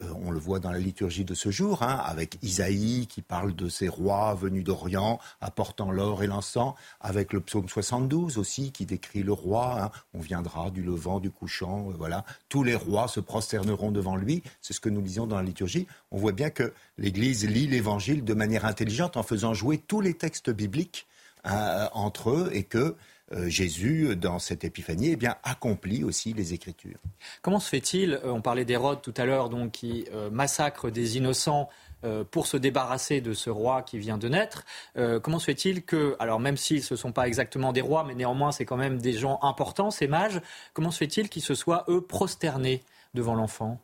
[0.03, 3.55] Euh, on le voit dans la liturgie de ce jour, hein, avec Isaïe qui parle
[3.55, 8.87] de ces rois venus d'Orient apportant l'or et l'encens, avec le psaume 72 aussi qui
[8.87, 9.83] décrit le roi.
[9.85, 9.91] Hein.
[10.13, 12.25] on viendra du levant, du couchant, euh, voilà.
[12.49, 14.43] Tous les rois se prosterneront devant lui.
[14.61, 15.87] C'est ce que nous lisons dans la liturgie.
[16.11, 20.15] On voit bien que l'Église lit l'Évangile de manière intelligente en faisant jouer tous les
[20.15, 21.07] textes bibliques
[21.45, 22.97] hein, entre eux et que
[23.47, 26.99] Jésus, dans cette épiphanie, eh bien, accomplit aussi les Écritures.
[27.43, 31.17] Comment se fait-il, euh, on parlait d'Hérode tout à l'heure, donc, qui euh, massacre des
[31.17, 31.69] innocents
[32.31, 34.67] pour se débarrasser de ce roi qui vient de naître.
[35.23, 38.53] comment se fait-il que, alors même s'ils ne sont pas exactement des rois, mais néanmoins
[38.53, 40.43] c'est quand même des gens importants, ces mages,
[40.75, 42.83] comment se fait-il qu'ils se soient, eux, prosternés
[43.15, 43.81] devant l'enfant?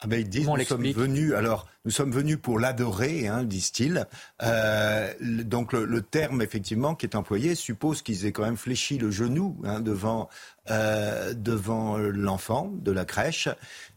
[0.00, 4.06] Ah ben, ils disent, nous sommes venus, alors, nous sommes venus pour l'adorer, hein, disent-ils.
[4.42, 9.10] Euh, donc, le, terme, effectivement, qui est employé suppose qu'ils aient quand même fléchi le
[9.10, 10.28] genou hein, devant,
[10.70, 13.48] euh, devant l'enfant de la crèche.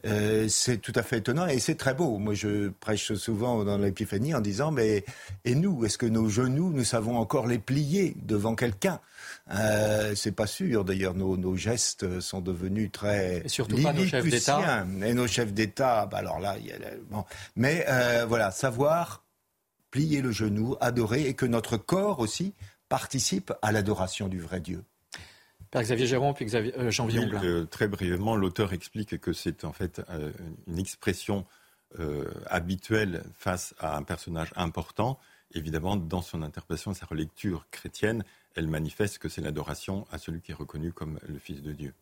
[0.06, 2.18] Euh, c'est tout à fait étonnant et c'est très beau.
[2.18, 5.04] Moi, je prêche souvent dans l'épiphanie en disant, mais,
[5.44, 9.02] et nous, est-ce que nos genoux, nous savons encore les plier devant quelqu'un?
[9.52, 10.86] Euh, c'est pas sûr.
[10.86, 13.42] D'ailleurs, nos, gestes sont devenus très.
[13.46, 14.86] Et surtout pas nos chefs d'État.
[15.04, 16.78] Et nos chefs d'État, bah alors là, il y a,
[17.10, 17.26] bon.
[17.56, 19.24] mais euh, voilà, savoir
[19.92, 22.54] plier le genou, adorer, et que notre corps aussi
[22.90, 24.84] participe à l'adoration du vrai Dieu.
[25.72, 29.74] Père Xavier Géron, puis Xavier, euh, Jean oui, Très brièvement, l'auteur explique que c'est en
[29.74, 30.02] fait
[30.68, 31.46] une expression
[32.46, 35.18] habituelle face à un personnage important.
[35.56, 38.24] Évidemment, dans son interprétation, sa relecture chrétienne,
[38.56, 41.94] elle manifeste que c'est l'adoration à celui qui est reconnu comme le Fils de Dieu.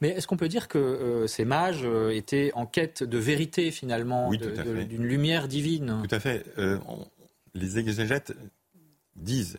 [0.00, 3.70] Mais est-ce qu'on peut dire que euh, ces mages euh, étaient en quête de vérité
[3.70, 6.02] finalement, d'une lumière divine?
[6.06, 6.44] Tout à fait.
[6.58, 6.78] Euh,
[7.54, 8.34] les exégètes
[9.16, 9.58] disent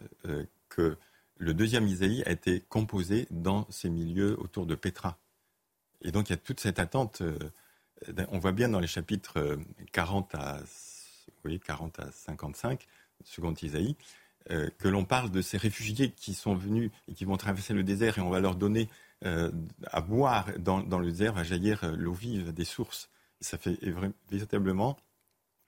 [0.69, 0.97] que
[1.37, 5.17] le deuxième Isaïe a été composé dans ces milieux autour de Pétra.
[6.01, 7.21] Et donc il y a toute cette attente.
[8.29, 9.57] on voit bien dans les chapitres
[9.91, 10.59] 40 à,
[11.63, 12.87] 40 à 55,
[13.23, 13.95] second Isaïe,
[14.51, 17.83] euh, que l'on parle de ces réfugiés qui sont venus et qui vont traverser le
[17.83, 18.89] désert et on va leur donner
[19.23, 19.49] euh,
[19.87, 23.09] à boire dans, le désert, va jaillir euh, l'eau vive des sources.
[23.39, 23.79] ça fait
[24.29, 24.97] véritablement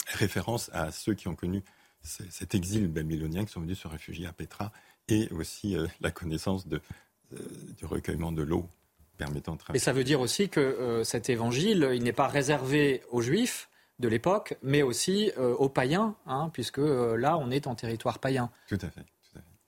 [0.08, 1.64] référence à ceux qui ont connu
[2.04, 4.72] cet exil babylonien, qui sont venus se réfugier à Petra,
[5.08, 6.80] et aussi la connaissance du
[7.82, 8.70] recueillement de l'eau
[9.18, 9.82] permettant de traverser.
[9.82, 13.68] Et ça veut dire aussi que cet évangile, il n'est pas réservé aux Juifs,
[14.00, 18.20] de l'époque, mais aussi euh, aux païens, hein, puisque euh, là, on est en territoire
[18.20, 18.52] païen.
[18.68, 19.06] Tout à fait.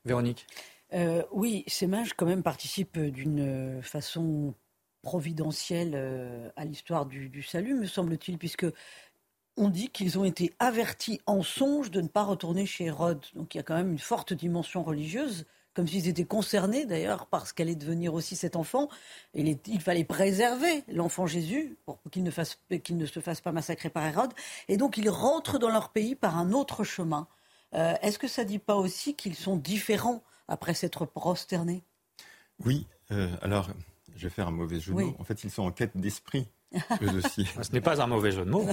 [0.05, 0.47] Véronique
[0.93, 4.53] euh, Oui, ces mages, quand même, participent d'une façon
[5.01, 8.65] providentielle à l'histoire du, du, salut, me semble-t-il, puisque
[9.55, 13.25] on dit qu'ils ont été avertis en songe de ne pas retourner chez Hérode.
[13.33, 15.45] Donc il y a quand même une forte dimension religieuse
[15.77, 18.89] comme s'ils étaient concernés d'ailleurs parce qu'elle est devenir aussi cet enfant.
[19.35, 24.03] Il, il fallait préserver l'enfant Jésus pour qu'il ne, ne, se fasse pas massacrer par
[24.03, 24.33] Hérode.
[24.69, 27.27] Et donc ils rentrent dans leur pays par un autre chemin.
[27.75, 31.83] Euh, est-ce que ça ne dit pas aussi qu'ils sont différents après s'être prosternés?
[32.65, 32.87] Oui.
[33.11, 33.69] Euh, alors,
[34.15, 35.15] je vais faire un mauvais jeu mots.
[35.19, 36.47] En fait, ils sont en quête d'esprit.
[37.01, 37.45] Eux aussi.
[37.61, 38.67] Ce n'est pas un mauvais jeu de mots.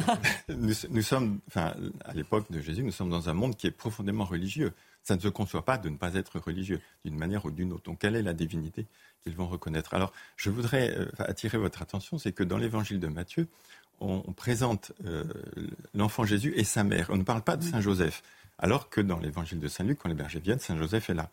[0.48, 3.72] nous, nous, sommes, enfin, à l'époque de Jésus, nous sommes dans un monde qui est
[3.72, 4.72] profondément religieux
[5.04, 7.84] ça ne se conçoit pas de ne pas être religieux d'une manière ou d'une autre.
[7.84, 8.86] Donc, quelle est la divinité
[9.22, 9.94] qu'ils vont reconnaître?
[9.94, 13.46] Alors, je voudrais euh, attirer votre attention, c'est que dans l'évangile de Matthieu,
[14.00, 15.24] on, présente euh,
[15.94, 17.06] l'enfant Jésus et sa mère.
[17.10, 18.22] On ne parle pas de Saint Joseph,
[18.58, 21.30] alors que dans l'évangile de Saint Luc, quand les bergers viennent, Saint Joseph est là.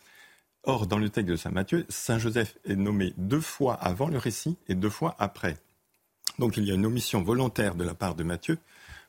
[0.63, 4.19] Or, dans le texte de Saint Matthieu, Saint Joseph est nommé deux fois avant le
[4.19, 5.57] récit et deux fois après.
[6.41, 8.57] Donc, il y a une omission volontaire de la part de Matthieu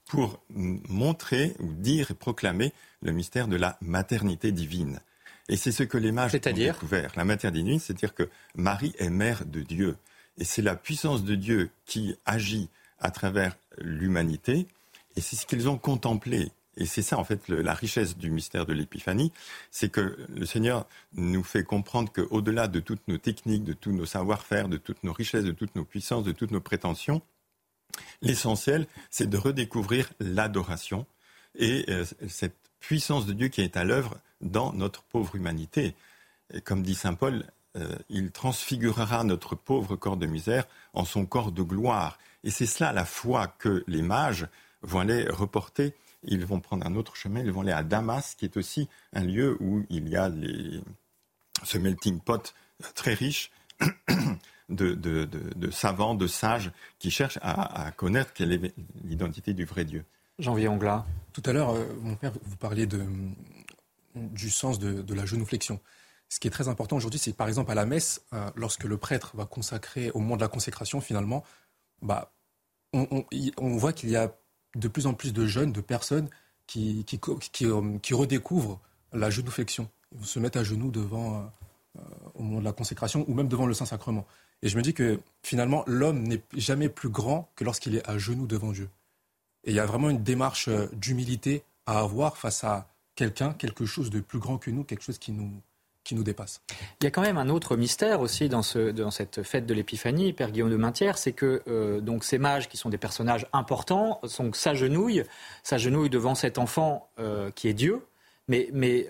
[0.07, 5.01] pour montrer ou dire et proclamer le mystère de la maternité divine.
[5.49, 7.11] Et c'est ce que les mages ont découvert.
[7.17, 9.97] La maternité divine, c'est-à-dire que Marie est mère de Dieu.
[10.37, 12.69] Et c'est la puissance de Dieu qui agit
[13.01, 14.67] à travers l'humanité.
[15.17, 16.53] Et c'est ce qu'ils ont contemplé.
[16.77, 19.33] Et c'est ça, en fait, la richesse du mystère de l'Épiphanie,
[19.71, 24.07] c'est que le Seigneur nous fait comprendre qu'au-delà de toutes nos techniques, de tous nos
[24.07, 27.21] savoir-faire, de toutes nos richesses, de toutes nos puissances, de toutes nos prétentions,
[28.23, 31.07] L'essentiel, c'est de redécouvrir l'adoration
[31.57, 35.95] et euh, cette puissance de Dieu qui est à l'œuvre dans notre pauvre humanité.
[36.65, 37.45] comme dit Saint Paul,
[37.77, 42.19] euh, il transfigurera notre pauvre corps de misère en son corps de gloire.
[42.45, 44.47] Et c'est cela la foi que les mages
[44.83, 45.95] vont aller reporter.
[46.25, 49.25] Ils vont prendre un autre chemin, ils vont aller à Damas, qui est aussi un
[49.25, 50.31] lieu où il y a
[51.65, 52.55] ce melting pot
[52.95, 53.51] très riche
[54.69, 60.05] de, savants, de sages qui cherchent à, connaître quelle est l'identité du vrai Dieu.
[60.39, 61.05] Janvier Anglas.
[61.33, 65.81] Tout à l'heure, euh, mon père, vous parliez du sens de, la genuflexion.
[66.29, 68.85] Ce qui est très important aujourd'hui, c'est que par exemple à la messe, euh, lorsque
[68.85, 71.45] le prêtre va consacrer au moment de la consécration, finalement,
[72.01, 72.33] bah,
[72.95, 74.35] on, voit qu'il y a
[74.75, 76.29] de plus en plus de jeunes, de personnes
[76.67, 78.81] qui, qui, euh, redécouvrent
[79.13, 79.89] la genuflexion.
[80.19, 81.51] Ils se mettent à genoux devant,
[82.35, 84.27] au moment de la consécration ou même devant le Saint-Sacrement.
[84.63, 88.17] Et je me dis que finalement, l'homme n'est jamais plus grand que lorsqu'il est à
[88.19, 88.89] genoux devant Dieu.
[89.65, 93.85] Et il y a vraiment une démarche euh, d'humilité à avoir face à quelqu'un, quelque
[93.85, 95.51] chose de plus grand que nous, quelque chose qui nous,
[96.05, 96.61] qui nous dépasse.
[97.01, 99.75] Il y a quand même un autre mystère aussi dans, ce, dans cette fête de
[99.75, 103.47] l'Épiphanie, Père Guillaume de Maintière, c'est que euh, donc ces mages qui sont des personnages
[103.53, 104.21] importants
[104.53, 105.25] s'agenouillent,
[105.63, 108.05] s'agenouillent devant cet enfant euh, qui est Dieu,
[108.49, 109.07] mais, mais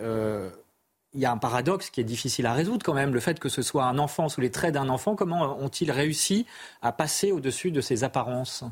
[1.14, 3.48] il y a un paradoxe qui est difficile à résoudre quand même, le fait que
[3.48, 6.46] ce soit un enfant sous les traits d'un enfant, comment ont-ils réussi
[6.80, 8.64] à passer au-dessus de ces apparences?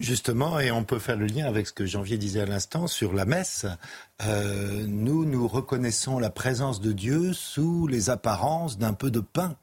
[0.00, 3.12] Justement, et on peut faire le lien avec ce que Janvier disait à l'instant sur
[3.12, 3.66] la messe,
[4.22, 9.56] euh, nous, nous reconnaissons la présence de Dieu sous les apparences d'un peu de pain,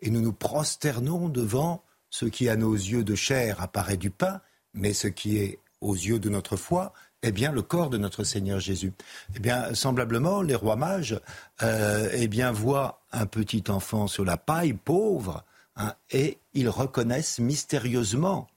[0.00, 4.40] et nous nous prosternons devant ce qui à nos yeux de chair apparaît du pain,
[4.72, 8.24] mais ce qui est aux yeux de notre foi eh bien, le corps de notre
[8.24, 8.92] Seigneur Jésus.
[9.36, 11.20] Eh bien, semblablement, les rois mages,
[11.62, 15.44] euh, eh bien, voient un petit enfant sur la paille, pauvre,
[15.76, 18.48] hein, et ils reconnaissent mystérieusement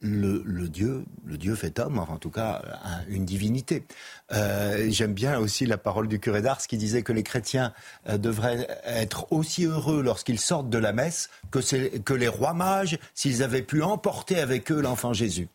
[0.00, 2.62] le, Dieu, le Dieu fait homme, en tout cas
[3.08, 3.84] une divinité.
[4.32, 7.72] Euh, j'aime bien aussi la parole du curé d'Ars qui disait que les chrétiens
[8.08, 12.98] euh, devraient être aussi heureux lorsqu'ils sortent de la messe que, que les rois mages
[13.14, 15.48] s'ils avaient pu emporter avec eux l'enfant Jésus.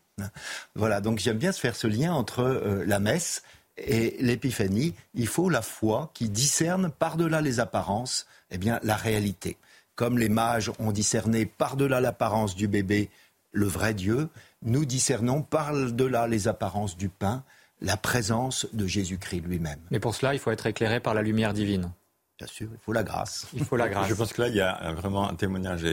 [0.75, 3.43] Voilà, donc j'aime bien se faire ce lien entre euh, la messe
[3.77, 4.93] et l'épiphanie.
[5.13, 9.57] Il faut la foi qui discerne par-delà les apparences, eh bien, la réalité.
[9.95, 13.09] Comme les mages ont discerné par-delà l'apparence du bébé
[13.51, 14.29] le vrai Dieu,
[14.61, 17.43] nous discernons par-delà les apparences du pain
[17.81, 19.79] la présence de Jésus-Christ lui-même.
[19.91, 21.91] Mais pour cela, il faut être éclairé par la lumière divine.
[22.37, 23.47] Bien sûr, il faut la grâce.
[23.53, 24.07] Il faut la grâce.
[24.07, 25.85] Je pense que là, il y a vraiment un témoignage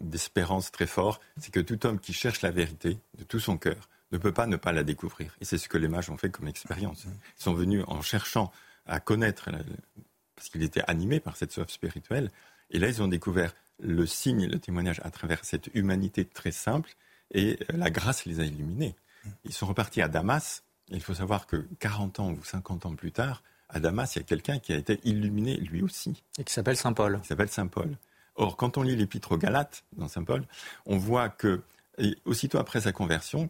[0.00, 1.20] d'espérance très fort.
[1.38, 4.46] C'est que tout homme qui cherche la vérité de tout son cœur ne peut pas
[4.46, 5.34] ne pas la découvrir.
[5.40, 7.04] Et c'est ce que les mages ont fait comme expérience.
[7.04, 8.52] Ils sont venus en cherchant
[8.86, 9.50] à connaître,
[10.34, 12.30] parce qu'ils étaient animés par cette soif spirituelle.
[12.70, 16.94] Et là, ils ont découvert le signe, le témoignage à travers cette humanité très simple.
[17.32, 18.94] Et la grâce les a illuminés.
[19.44, 20.62] Ils sont repartis à Damas.
[20.88, 24.22] il faut savoir que 40 ans ou 50 ans plus tard, à Damas, il y
[24.22, 26.22] a quelqu'un qui a été illuminé lui aussi.
[26.38, 27.20] Et qui s'appelle Saint Paul.
[27.22, 27.96] Qui s'appelle Saint Paul.
[28.34, 30.44] Or, quand on lit l'épître aux Galates dans Saint Paul,
[30.84, 31.62] on voit que,
[32.24, 33.48] aussitôt après sa conversion,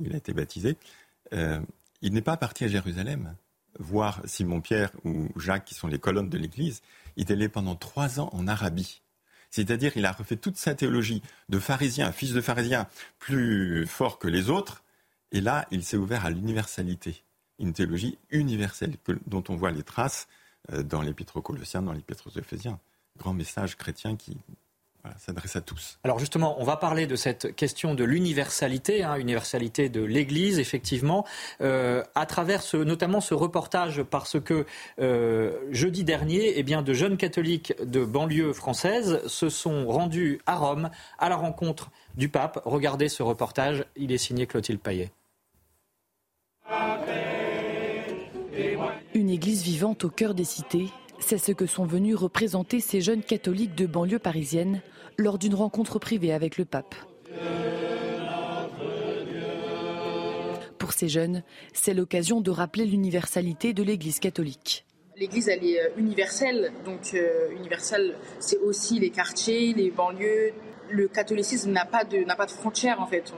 [0.00, 0.76] il a été baptisé,
[1.32, 1.60] euh,
[2.02, 3.34] il n'est pas parti à Jérusalem
[3.78, 6.82] voir Simon-Pierre ou Jacques, qui sont les colonnes de l'Église.
[7.16, 9.02] Il est allé pendant trois ans en Arabie.
[9.54, 12.88] C'est-à-dire, il a refait toute sa théologie de pharisien, fils de pharisien,
[13.20, 14.82] plus fort que les autres.
[15.30, 17.22] Et là, il s'est ouvert à l'universalité
[17.60, 18.96] une théologie universelle
[19.28, 20.26] dont on voit les traces
[20.72, 22.80] euh, dans l'épître aux Colossiens, dans l'épître aux Éphésiens.
[23.16, 24.36] Grand message chrétien qui
[25.18, 25.98] s'adresse à tous.
[26.04, 31.24] Alors justement, on va parler de cette question de l'universalité, hein, universalité de l'Église, effectivement,
[31.60, 34.66] euh, à travers ce, notamment ce reportage, parce que
[35.00, 40.56] euh, jeudi dernier, eh bien, de jeunes catholiques de banlieue française se sont rendus à
[40.56, 42.60] Rome à la rencontre du pape.
[42.64, 45.10] Regardez ce reportage, il est signé Clotilde Paillet.
[49.14, 50.88] Une église vivante au cœur des cités,
[51.20, 54.80] c'est ce que sont venus représenter ces jeunes catholiques de banlieue parisienne
[55.18, 56.94] lors d'une rencontre privée avec le pape.
[60.78, 64.84] Pour ces jeunes, c'est l'occasion de rappeler l'universalité de l'Église catholique.
[65.16, 70.52] L'Église, elle est euh, universelle, donc euh, universelle, c'est aussi les quartiers, les banlieues,
[70.90, 73.32] le catholicisme n'a pas de n'a pas de frontières en fait.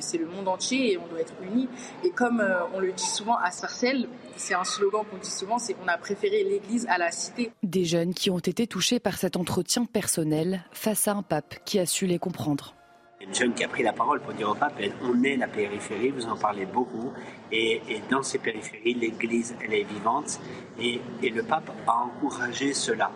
[0.00, 1.68] C'est le monde entier et on doit être unis.
[2.04, 5.58] Et comme euh, on le dit souvent à Sarcelles, c'est un slogan qu'on dit souvent,
[5.58, 7.52] c'est qu'on a préféré l'Église à la cité.
[7.62, 11.78] Des jeunes qui ont été touchés par cet entretien personnel face à un pape qui
[11.78, 12.74] a su les comprendre.
[13.20, 16.10] Une jeune qui a pris la parole pour dire au pape, on est la périphérie,
[16.10, 17.12] vous en parlez beaucoup,
[17.50, 20.38] et, dans ces périphéries, l'Église, elle est vivante,
[20.78, 23.10] et, et le pape a encouragé cela.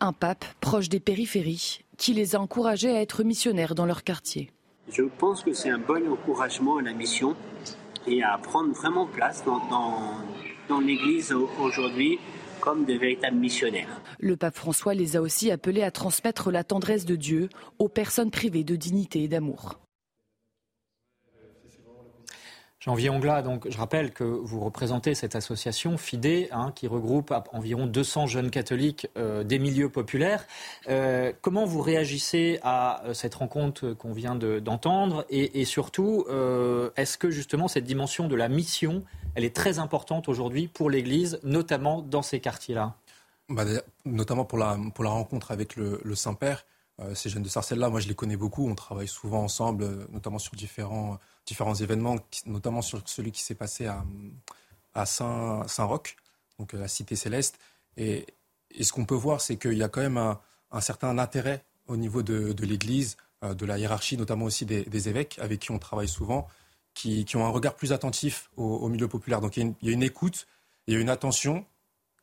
[0.00, 4.50] Un pape proche des périphéries qui les a encouragés à être missionnaires dans leur quartier.
[4.90, 7.36] Je pense que c'est un bon encouragement à la mission
[8.06, 9.60] et à prendre vraiment place dans,
[10.68, 12.18] dans, l'Église aujourd'hui
[12.60, 14.00] comme de véritables missionnaires.
[14.18, 18.30] Le pape François les a aussi appelés à transmettre la tendresse de Dieu aux personnes
[18.30, 19.78] privées de dignité et d'amour.
[22.96, 27.86] Jean Ongla, donc je rappelle que vous représentez cette association FIDE hein, qui regroupe environ
[27.86, 30.46] 200 jeunes catholiques euh, des milieux populaires.
[30.88, 36.24] Euh, comment vous réagissez à euh, cette rencontre qu'on vient d'entendre et, surtout,
[36.96, 41.40] est-ce que justement cette dimension de la mission, elle est très importante aujourd'hui pour l'Église,
[41.42, 42.94] notamment dans ces quartiers-là?
[43.48, 43.64] Bah,
[44.04, 46.64] Notamment pour la, pour la rencontre avec le, le Saint-Père.
[47.14, 50.54] ces jeunes de Sarcelles-là, moi je les connais beaucoup, on travaille souvent ensemble, notamment sur
[50.54, 51.18] différents
[51.48, 54.04] différents événements, notamment sur celui qui s'est passé à,
[54.94, 56.16] à Saint, Saint-Roch,
[56.58, 57.58] donc euh, la Cité Céleste.
[57.96, 58.26] Et,
[58.80, 62.22] ce qu'on peut voir, c'est qu'il y a quand même un, certain intérêt au niveau
[62.22, 66.46] de, l'Église, euh, de la hiérarchie, notamment aussi des, évêques avec qui on travaille souvent,
[66.92, 69.40] qui, ont un regard plus attentif au, milieu populaire.
[69.40, 70.46] Donc il y, a une, écoute,
[70.86, 71.64] il y a une attention,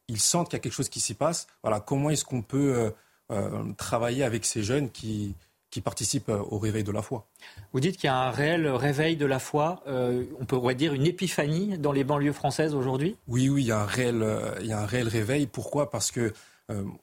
[0.08, 1.48] ils sentent qu'il y a quelque chose qui s'y passe.
[1.64, 2.94] Voilà, comment est-ce qu'on peut
[3.32, 5.36] euh, travailler avec ces jeunes qui,
[5.76, 7.28] qui participent euh, au réveil de la foi.
[7.74, 10.94] Vous dites qu'il y a un réel réveil de la foi, euh, on pourrait dire
[10.94, 13.18] une épiphanie dans les banlieues françaises aujourd'hui?
[13.28, 15.48] Oui, oui, il y, a un réel, euh, il y a un réel réveil.
[15.48, 15.92] Pourquoi?
[15.92, 16.34] Parce que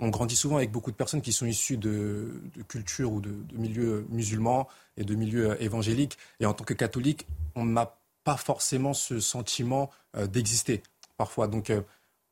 [0.01, 3.33] on grandit souvent avec beaucoup de personnes qui sont issues de, de cultures ou de,
[3.53, 4.67] milieux musulmans
[4.97, 6.19] et de milieux évangéliques.
[6.41, 7.95] Et en tant que catholique, on n'a
[8.25, 10.83] pas forcément ce sentiment d'exister
[11.17, 11.47] parfois.
[11.47, 11.73] Donc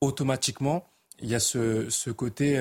[0.00, 0.88] automatiquement,
[1.20, 2.58] il y a ce, ce côté,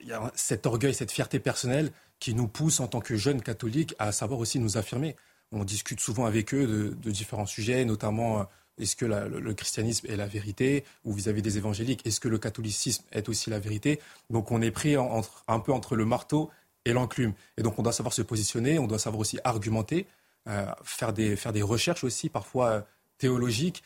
[0.00, 3.42] il y a cet orgueil, cette fierté personnelle qui nous pousse en tant que jeunes
[3.42, 5.16] catholiques à savoir aussi nous affirmer.
[5.52, 8.44] On discute souvent avec eux de, différents sujets, notamment euh,
[8.78, 13.04] est-ce que le, christianisme est la vérité ou vis-à-vis des évangéliques, est-ce que le catholicisme
[13.10, 14.00] est aussi la vérité?
[14.28, 16.50] Donc on est pris un peu entre le marteau
[16.84, 17.32] et l'enclume.
[17.56, 20.06] Et donc on doit savoir se positionner, on doit savoir aussi argumenter,
[20.48, 22.80] euh, faire, des, faire des recherches aussi parfois euh,
[23.18, 23.82] théologiques.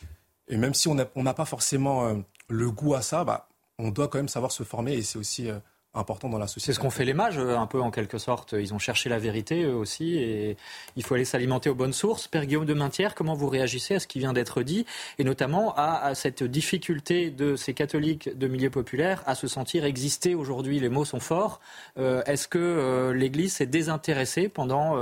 [0.47, 4.19] Et même si on n'a pas forcément le goût à ça, bah, on doit quand
[4.19, 5.49] même savoir se former et c'est aussi
[5.95, 6.65] important dans la société.
[6.65, 8.53] C'est ce qu'ont fait les mages, euh, un peu en quelque sorte.
[8.57, 10.57] Ils ont cherché la vérité, eux aussi, et
[10.95, 12.27] il faut aller s'alimenter aux bonnes sources.
[12.27, 14.85] Père Guillaume de Maintière, comment vous réagissez à ce qui vient d'être dit,
[15.19, 20.35] et notamment à, cette difficulté de ces catholiques de milieu populaire à se sentir exister
[20.35, 20.79] aujourd'hui?
[20.79, 21.59] Les mots sont forts.
[21.97, 24.95] Euh, est-ce que euh, l'Église s'est désintéressée pendant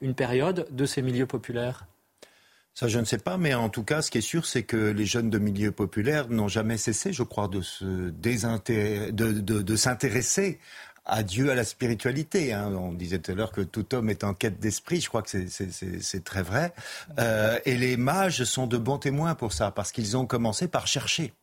[0.00, 1.86] une période de ces milieux populaires?
[2.74, 4.76] Ça, je ne sais pas, mais en tout cas, ce qui est sûr, c'est que
[4.76, 10.60] les jeunes de milieu populaire n'ont jamais cessé, je crois, de se de, s'intéresser
[11.04, 12.52] à Dieu, à la spiritualité.
[12.52, 12.72] Hein.
[12.74, 15.00] On disait tout à l'heure que tout homme est en quête d'esprit.
[15.00, 16.72] Je crois que c'est très vrai.
[17.18, 20.86] Euh, et les mages sont de bons témoins pour ça, parce qu'ils ont commencé par
[20.86, 21.34] chercher.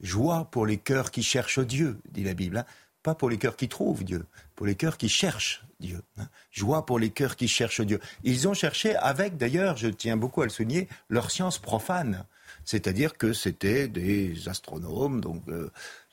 [0.00, 2.58] Joie pour les cœurs qui cherchent Dieu, dit la Bible.
[2.58, 2.66] Hein.
[3.06, 4.26] Pas pour les cœurs qui trouvent Dieu,
[4.56, 6.02] pour les cœurs qui cherchent Dieu.
[6.18, 6.26] Hein.
[6.50, 8.00] Joie pour les cœurs qui cherchent Dieu.
[8.24, 12.24] Ils ont cherché avec, d'ailleurs, je tiens beaucoup à le souligner, leur science profane.
[12.64, 15.70] C'est-à-dire que c'était des astronomes, donc euh,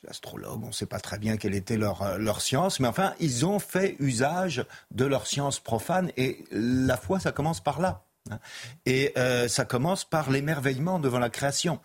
[0.07, 3.15] astrologues, on ne sait pas très bien quelle était leur, euh, leur science, mais enfin,
[3.19, 8.03] ils ont fait usage de leur science profane et la foi, ça commence par là.
[8.29, 8.37] Hein.
[8.85, 11.79] Et euh, ça commence par l'émerveillement devant la création.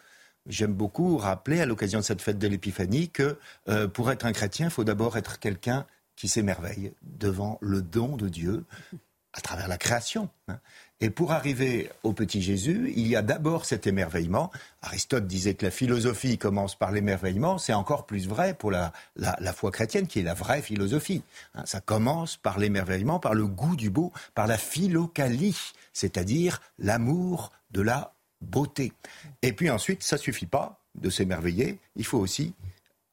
[0.49, 3.39] J'aime beaucoup rappeler à l'occasion de cette fête de l'Épiphanie que
[3.93, 5.87] pour être un chrétien, il faut d'abord être quelqu'un
[6.17, 8.65] qui s'émerveille devant le don de Dieu
[9.33, 10.29] à travers la création.
[10.49, 10.59] Hein.
[11.01, 14.51] Et pour arriver au petit Jésus, il y a d'abord cet émerveillement.
[14.83, 17.57] Aristote disait que la philosophie commence par l'émerveillement.
[17.57, 21.23] C'est encore plus vrai pour la, la, foi chrétienne, qui est la vraie philosophie.
[21.55, 21.63] Hein.
[21.67, 27.83] Ça commence par l'émerveillement, par le goût du beau, par la philocalie, c'est-à-dire l'amour de
[27.83, 28.93] la beauté.
[29.43, 31.79] Et puis ensuite, ça suffit pas de s'émerveiller.
[31.97, 32.55] Il faut aussi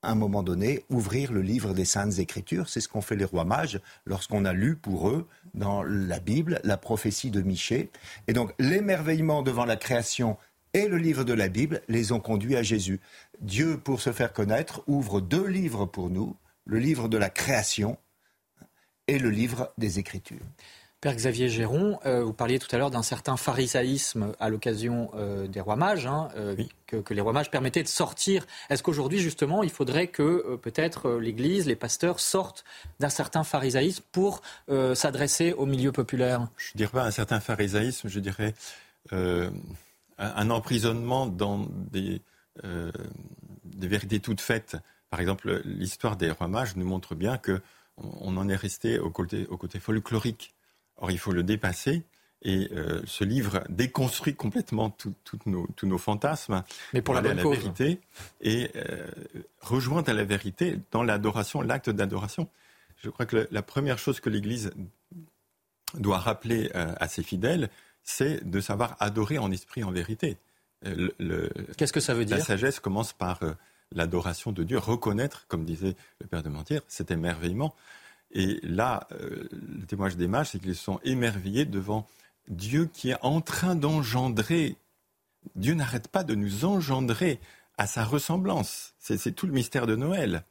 [0.06, 2.70] à un moment donné, ouvrir le livre des Saintes Écritures.
[2.70, 6.62] C'est ce qu'ont fait les rois mages lorsqu'on a lu pour eux dans la Bible
[6.64, 7.90] la prophétie de Michée.
[8.28, 10.38] Et donc l'émerveillement devant la création
[10.74, 13.00] et le livre de la Bible les ont conduits à Jésus.
[13.42, 17.98] Dieu, pour se faire connaître, ouvre deux livres pour nous, le livre de la création
[19.08, 20.46] et le livre des Écritures.
[21.06, 25.46] Père Xavier Géron, euh, vous parliez tout à l'heure d'un certain pharisaïsme à l'occasion euh,
[25.46, 26.56] des rois mages, hein, euh,
[26.88, 28.48] que, les rois mages permettaient de sortir.
[28.72, 32.66] Est-ce qu'aujourd'hui, justement, il faudrait que peut-être l'Église, les pasteurs sortent
[33.00, 34.42] d'un certain pharisaïsme pour
[34.96, 36.48] s'adresser au milieu populaire?
[36.58, 38.56] Je ne dirais pas un certain pharisaïsme, je dirais
[39.12, 42.20] un, emprisonnement dans des,
[42.64, 44.76] des vérités toutes faites.
[45.12, 47.62] Par exemple, l'histoire des rois mages nous montre bien que
[47.98, 50.55] on en est resté au côté, au côté folklorique.
[50.98, 52.04] Or, il faut le dépasser.
[52.42, 54.96] Et euh, ce livre déconstruit complètement
[55.48, 58.00] nos, tous nos fantasmes Mais pour la, bonne la vérité
[58.40, 59.08] et euh,
[59.62, 62.48] rejoint à la vérité dans l'adoration, l'acte d'adoration.
[63.04, 64.72] Je crois que la première chose que l'Église
[65.96, 67.70] doit rappeler euh, à ses fidèles,
[68.04, 70.38] c'est de savoir adorer en esprit, en vérité.
[71.78, 72.38] Qu'est-ce que ça veut dire?
[72.38, 73.40] La sagesse commence par
[73.92, 77.74] l'adoration de Dieu, reconnaître, comme disait le Père de Mentir, cet émerveillement.
[78.36, 82.06] Et là, euh, le témoignage des mages, c'est qu'ils sont émerveillés devant
[82.50, 84.76] Dieu qui est en train d'engendrer.
[85.56, 87.40] Dieu n'arrête pas de nous engendrer
[87.78, 88.94] à sa ressemblance.
[89.00, 90.44] C'est tout le mystère de Noël.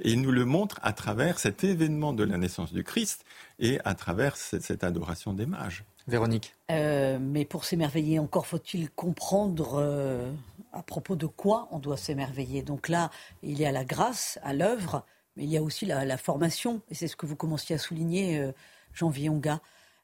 [0.00, 3.24] Et il nous le montre à travers cet événement de la naissance du Christ
[3.58, 5.84] et à travers cette, adoration des mages.
[6.08, 6.54] Véronique.
[6.70, 10.32] Euh, mais pour s'émerveiller, encore faut-il comprendre euh,
[10.72, 12.62] à propos de quoi on doit s'émerveiller.
[12.62, 13.10] Donc là,
[13.42, 15.04] il y a la grâce à l'œuvre,
[15.36, 18.38] mais il y a aussi la, formation, et c'est ce que vous commenciez à souligner,
[18.38, 18.52] euh,
[18.92, 19.60] Jean Vionga.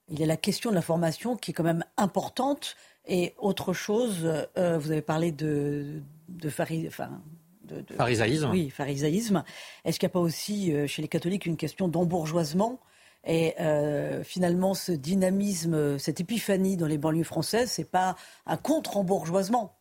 [0.09, 2.77] Il y a la question de la formation qui est quand même importante.
[3.07, 4.21] Et autre chose,
[4.57, 6.49] vous avez parlé de, de,
[6.87, 7.21] enfin,
[7.65, 8.51] de, pharisaïsme.
[8.51, 9.45] Oui, pharisaïsme.
[9.85, 12.81] Est-ce qu'il n'y a pas aussi chez les catholiques une question d'embourgeoisement
[13.25, 18.17] et euh, finalement, ce dynamisme, cette épiphanie dans les banlieues françaises, c'est pas
[18.47, 19.77] un contre-embourgeoisement.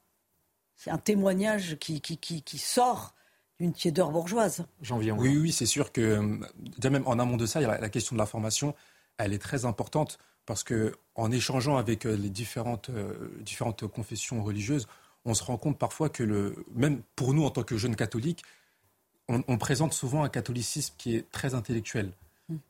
[0.76, 3.16] C'est un témoignage qui, qui, qui, sort
[3.60, 4.66] d'une tiédeur bourgeoise.
[5.20, 6.38] Oui, oui, c'est sûr que, euh,
[6.78, 8.76] déjà même en amont de ça, la, question de la formation,
[9.18, 12.92] elle est très importante parce que en échangeant avec euh, les différentes,
[13.42, 14.88] différentes confessions religieuses,
[15.26, 18.44] on se rend compte parfois que, le, même pour nous en tant que jeunes catholiques,
[19.30, 22.14] on présente souvent un catholicisme qui est très intellectuel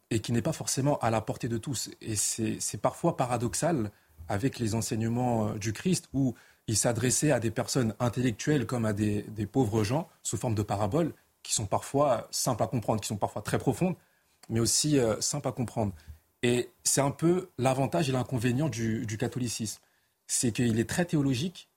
[0.10, 1.90] et qui n'est pas forcément à la portée de tous.
[2.02, 3.92] Et c'est parfois paradoxal
[4.28, 6.36] avec les enseignements euh, du Christ où
[6.68, 11.14] il s'adressait à des personnes intellectuelles comme à des, pauvres gens sous forme de paraboles
[11.44, 13.96] qui sont parfois simples à comprendre, qui sont parfois très profondes,
[14.50, 15.94] mais aussi euh, simples à comprendre.
[16.44, 19.80] Et c'est un peu l'avantage et l'inconvénient du, du catholicisme.
[20.28, 21.70] C'est qu'il est très théologique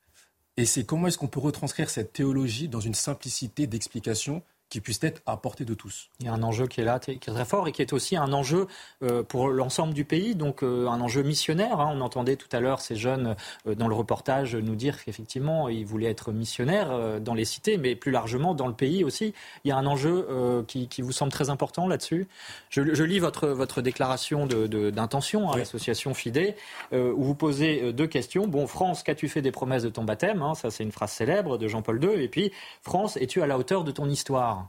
[0.56, 5.02] et c'est comment est-ce qu'on peut retranscrire cette théologie dans une simplicité d'explication qui puisse
[5.02, 6.08] être à portée de tous.
[6.20, 7.92] Il y a un enjeu qui est là, qui est très fort et qui est
[7.92, 8.68] aussi un enjeu
[9.02, 11.80] euh, pour l'ensemble du pays, donc euh, un enjeu missionnaire.
[11.80, 11.92] Hein.
[11.92, 13.34] On entendait tout à l'heure ces jeunes
[13.66, 17.96] euh, dans le reportage nous dire qu'effectivement ils voulaient être missionnaires dans les cités, mais
[17.96, 19.34] plus largement dans le pays aussi.
[19.64, 22.28] Il y a un enjeu qui, vous semble très important là-dessus.
[22.70, 26.54] Je, lis votre, votre déclaration d'intention de, à l'association FIDE,
[26.92, 28.46] où vous posez deux questions.
[28.46, 30.54] Bon, France, qu'as-tu fait des promesses de ton baptême hein?
[30.54, 32.22] Ça, c'est une phrase célèbre de Jean-Paul II.
[32.22, 32.52] Et puis,
[32.82, 34.59] France, es-tu à la hauteur de ton histoire?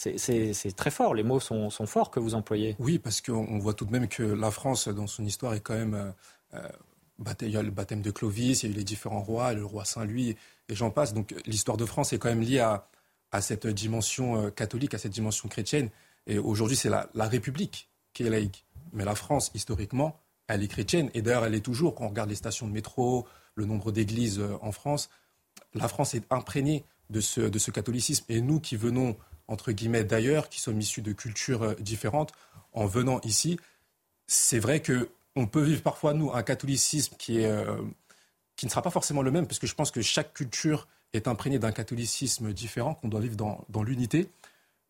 [0.00, 2.74] C'est très fort, les mots sont, forts que vous employez.
[2.78, 5.74] Oui, parce qu'on voit tout de même que la France, dans son histoire, est quand
[5.74, 5.94] même...
[5.94, 6.10] Euh,
[6.54, 6.68] euh
[7.42, 9.62] il y a le baptême de Clovis, il y a eu les différents rois, le
[9.62, 10.36] roi Saint-Louis,
[10.70, 11.12] et j'en passe.
[11.12, 15.12] Donc l'histoire de France est quand même liée à, cette dimension euh, catholique, à cette
[15.12, 15.90] dimension chrétienne.
[16.26, 18.64] Et aujourd'hui, c'est la, République qui est laïque.
[18.94, 21.10] Mais la France, historiquement, elle est chrétienne.
[21.12, 24.42] Et d'ailleurs, elle est toujours, quand on regarde les stations de métro, le nombre d'églises
[24.62, 25.10] en France,
[25.74, 28.24] la France est imprégnée de ce catholicisme.
[28.30, 29.14] Et nous qui venons
[29.50, 32.32] entre guillemets d'ailleurs, qui sommes issus de cultures euh, différentes,
[32.72, 33.58] en venant ici,
[34.26, 37.76] c'est vrai que on peut vivre parfois nous un catholicisme qui euh,
[38.56, 41.26] qui ne sera pas forcément le même, parce que je pense que chaque culture est
[41.26, 44.28] imprégnée d'un catholicisme différent, qu'on doit vivre dans, dans l'unité.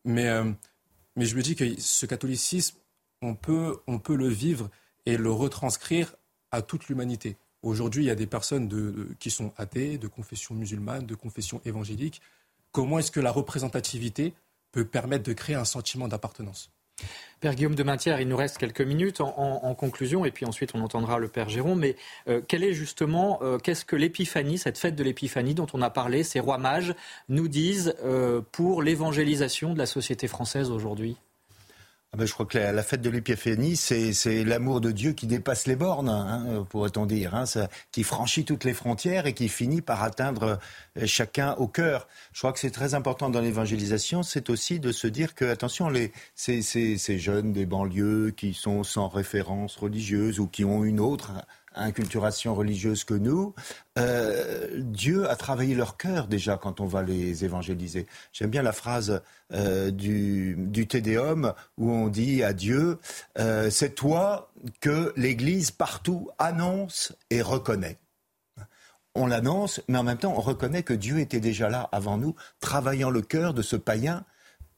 [0.03, 0.51] Mais, euh,
[1.15, 2.77] mais je me dis que ce catholicisme,
[3.21, 4.69] on peut, on peut le vivre
[5.05, 6.15] et le retranscrire
[6.51, 7.37] à toute l'humanité.
[7.63, 12.21] Aujourd'hui, il y a des personnes qui sont athées, de confession musulmane, de confession évangélique.
[12.71, 14.33] Comment est-ce que la représentativité
[14.71, 16.71] peut permettre de créer un sentiment d'appartenance.
[17.39, 20.81] Père Guillaume de Maintière, il nous reste quelques minutes en, conclusion, et puis ensuite on
[20.81, 21.79] entendra le Père Jérôme.
[21.79, 21.95] Mais
[22.27, 25.89] euh, quel est justement, euh, qu'est-ce que l'épiphanie, cette fête de l'épiphanie dont on a
[25.89, 26.93] parlé, ces rois mages,
[27.29, 31.17] nous disent euh, pour l'évangélisation de la société française aujourd'hui?
[32.13, 35.65] Ah ben, je crois que la, fête de l'épiphanie, c'est l'amour de Dieu qui dépasse
[35.65, 37.45] les bornes, hein, pourrait-on dire, hein,
[37.93, 40.59] qui franchit toutes les frontières et qui finit par atteindre
[40.97, 42.09] euh, chacun au cœur.
[42.33, 45.87] Je crois que c'est très important dans l'évangélisation, c'est aussi de se dire que, attention,
[45.87, 50.83] les, ces, ces, ces jeunes des banlieues qui sont sans référence religieuse ou qui ont
[50.83, 51.31] une autre
[51.75, 53.53] inculturation religieuse que nous,
[53.97, 58.07] euh, Dieu a travaillé leur cœur déjà quand on va les évangéliser.
[58.33, 59.21] J'aime bien la phrase
[59.53, 62.99] euh, du, du Tédéum où on dit à Dieu,
[63.39, 67.97] euh, c'est toi que l'Église partout annonce et reconnaît.
[69.13, 72.35] On l'annonce, mais en même temps, on reconnaît que Dieu était déjà là avant nous,
[72.61, 74.23] travaillant le cœur de ce païen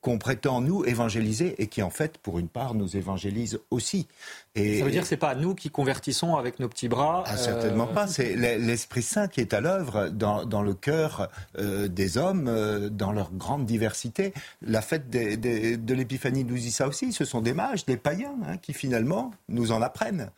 [0.04, 4.08] qu'on prétend nous évangéliser et qui en fait, pour une part, nous évangélise aussi.
[4.56, 7.24] Et, ça veut dire que c'est pas nous qui convertissons avec nos petits bras.
[7.26, 8.06] Ah, certainement euh, pas.
[8.06, 12.90] C'est l'Esprit Saint qui est à l'œuvre dans, dans, le cœur euh, des hommes, euh,
[12.90, 14.32] dans leur grande diversité.
[14.62, 17.14] La fête des, des, de l'Épiphanie nous dit ça aussi.
[17.14, 20.30] Ce sont des mages, des païens, hein, qui finalement nous en apprennent.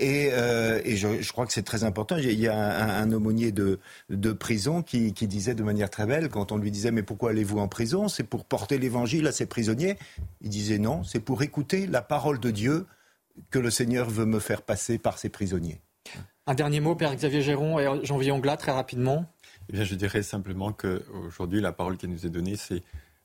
[0.00, 2.16] et, et je, je, crois que c'est très important.
[2.16, 3.78] Il y a un, un aumônier de,
[4.10, 7.30] de prison qui, qui, disait de manière très belle, quand on lui disait mais pourquoi
[7.30, 8.08] allez-vous en prison?
[8.08, 9.96] C'est pour porter l'Évangile à ces prisonniers.
[10.40, 12.86] Il disait non, c'est pour écouter la parole de Dieu
[13.50, 15.80] que le Seigneur veut me faire passer par ses prisonniers.
[16.46, 19.26] Un dernier mot, Père Xavier Géron et Jean-Vier Angla, très rapidement.
[19.68, 22.82] Eh bien, je dirais simplement qu'aujourd'hui, la parole qui nous est donnée, c'est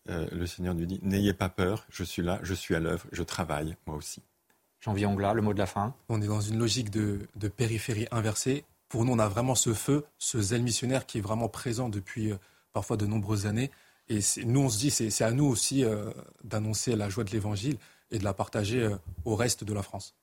[0.10, 3.06] euh, le Seigneur nous dit N'ayez pas peur, je suis là, je suis à l'œuvre,
[3.12, 4.22] je travaille, moi aussi.
[4.80, 5.94] Jean-Vier Ongla, le mot de la fin.
[6.08, 8.64] On est dans une logique de, périphérie inversée.
[8.88, 12.32] Pour nous, on a vraiment ce feu, ce zèle missionnaire qui est vraiment présent depuis
[12.32, 12.38] euh,
[12.72, 13.70] parfois de nombreuses années.
[14.08, 16.10] Et nous, on se dit, c'est à nous aussi euh,
[16.44, 17.78] d'annoncer la joie de l'Évangile
[18.12, 18.90] et de la partager
[19.26, 20.16] au reste de la France.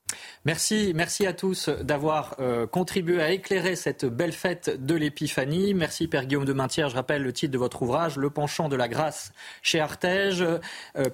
[0.44, 5.74] Merci, merci à tous d'avoir euh, contribué à éclairer cette belle fête de l'Épiphanie.
[5.74, 6.88] Merci Père Guillaume de Maintière.
[6.88, 9.32] Je rappelle le titre de votre ouvrage, Le penchant de la grâce
[9.62, 10.42] chez Artege.
[10.42, 10.60] Euh,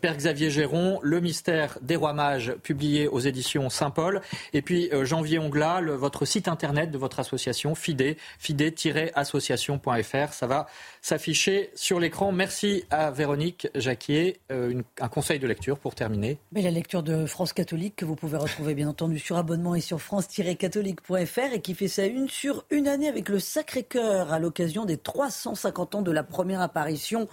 [0.01, 4.21] Père Xavier Géron, Le mystère des rois mages, publié aux éditions Saint-Paul.
[4.53, 10.33] Et puis euh, Janvier Ongla, votre site internet de votre association, FIDE, fide-association.fr.
[10.33, 10.67] Ça va
[11.03, 12.33] s'afficher sur l'écran.
[12.33, 14.41] Merci à Véronique Jacquier.
[14.51, 16.39] un conseil de lecture pour terminer.
[16.53, 19.81] Mais la lecture de France catholique que vous pouvez retrouver bien entendu sur abonnement et
[19.81, 24.85] sur france-catholique.fr et qui fait sa une sur une année avec le Sacré-Cœur à l'occasion
[24.85, 27.29] des 350 ans de la première apparition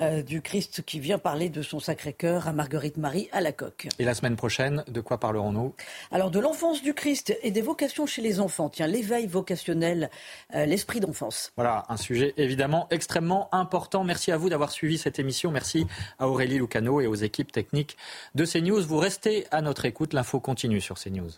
[0.00, 3.88] euh, du Christ qui vient parler de son Sacré-Cœur à Marguerite Marie à la coque.
[3.98, 5.74] Et la semaine prochaine, de quoi parlerons-nous?
[6.10, 8.68] Alors de l'enfance du Christ et des vocations chez les enfants.
[8.68, 10.10] Tiens, l'éveil vocationnel,
[10.54, 11.52] euh, l'esprit d'enfance.
[11.56, 14.04] Voilà, un sujet évidemment extrêmement important.
[14.04, 15.50] Merci à vous d'avoir suivi cette émission.
[15.50, 15.86] Merci
[16.18, 17.96] à Aurélie Lucano et aux équipes techniques
[18.34, 18.82] de CNews.
[18.82, 20.14] Vous restez à notre écoute.
[20.14, 21.30] L'info continue sur CNews.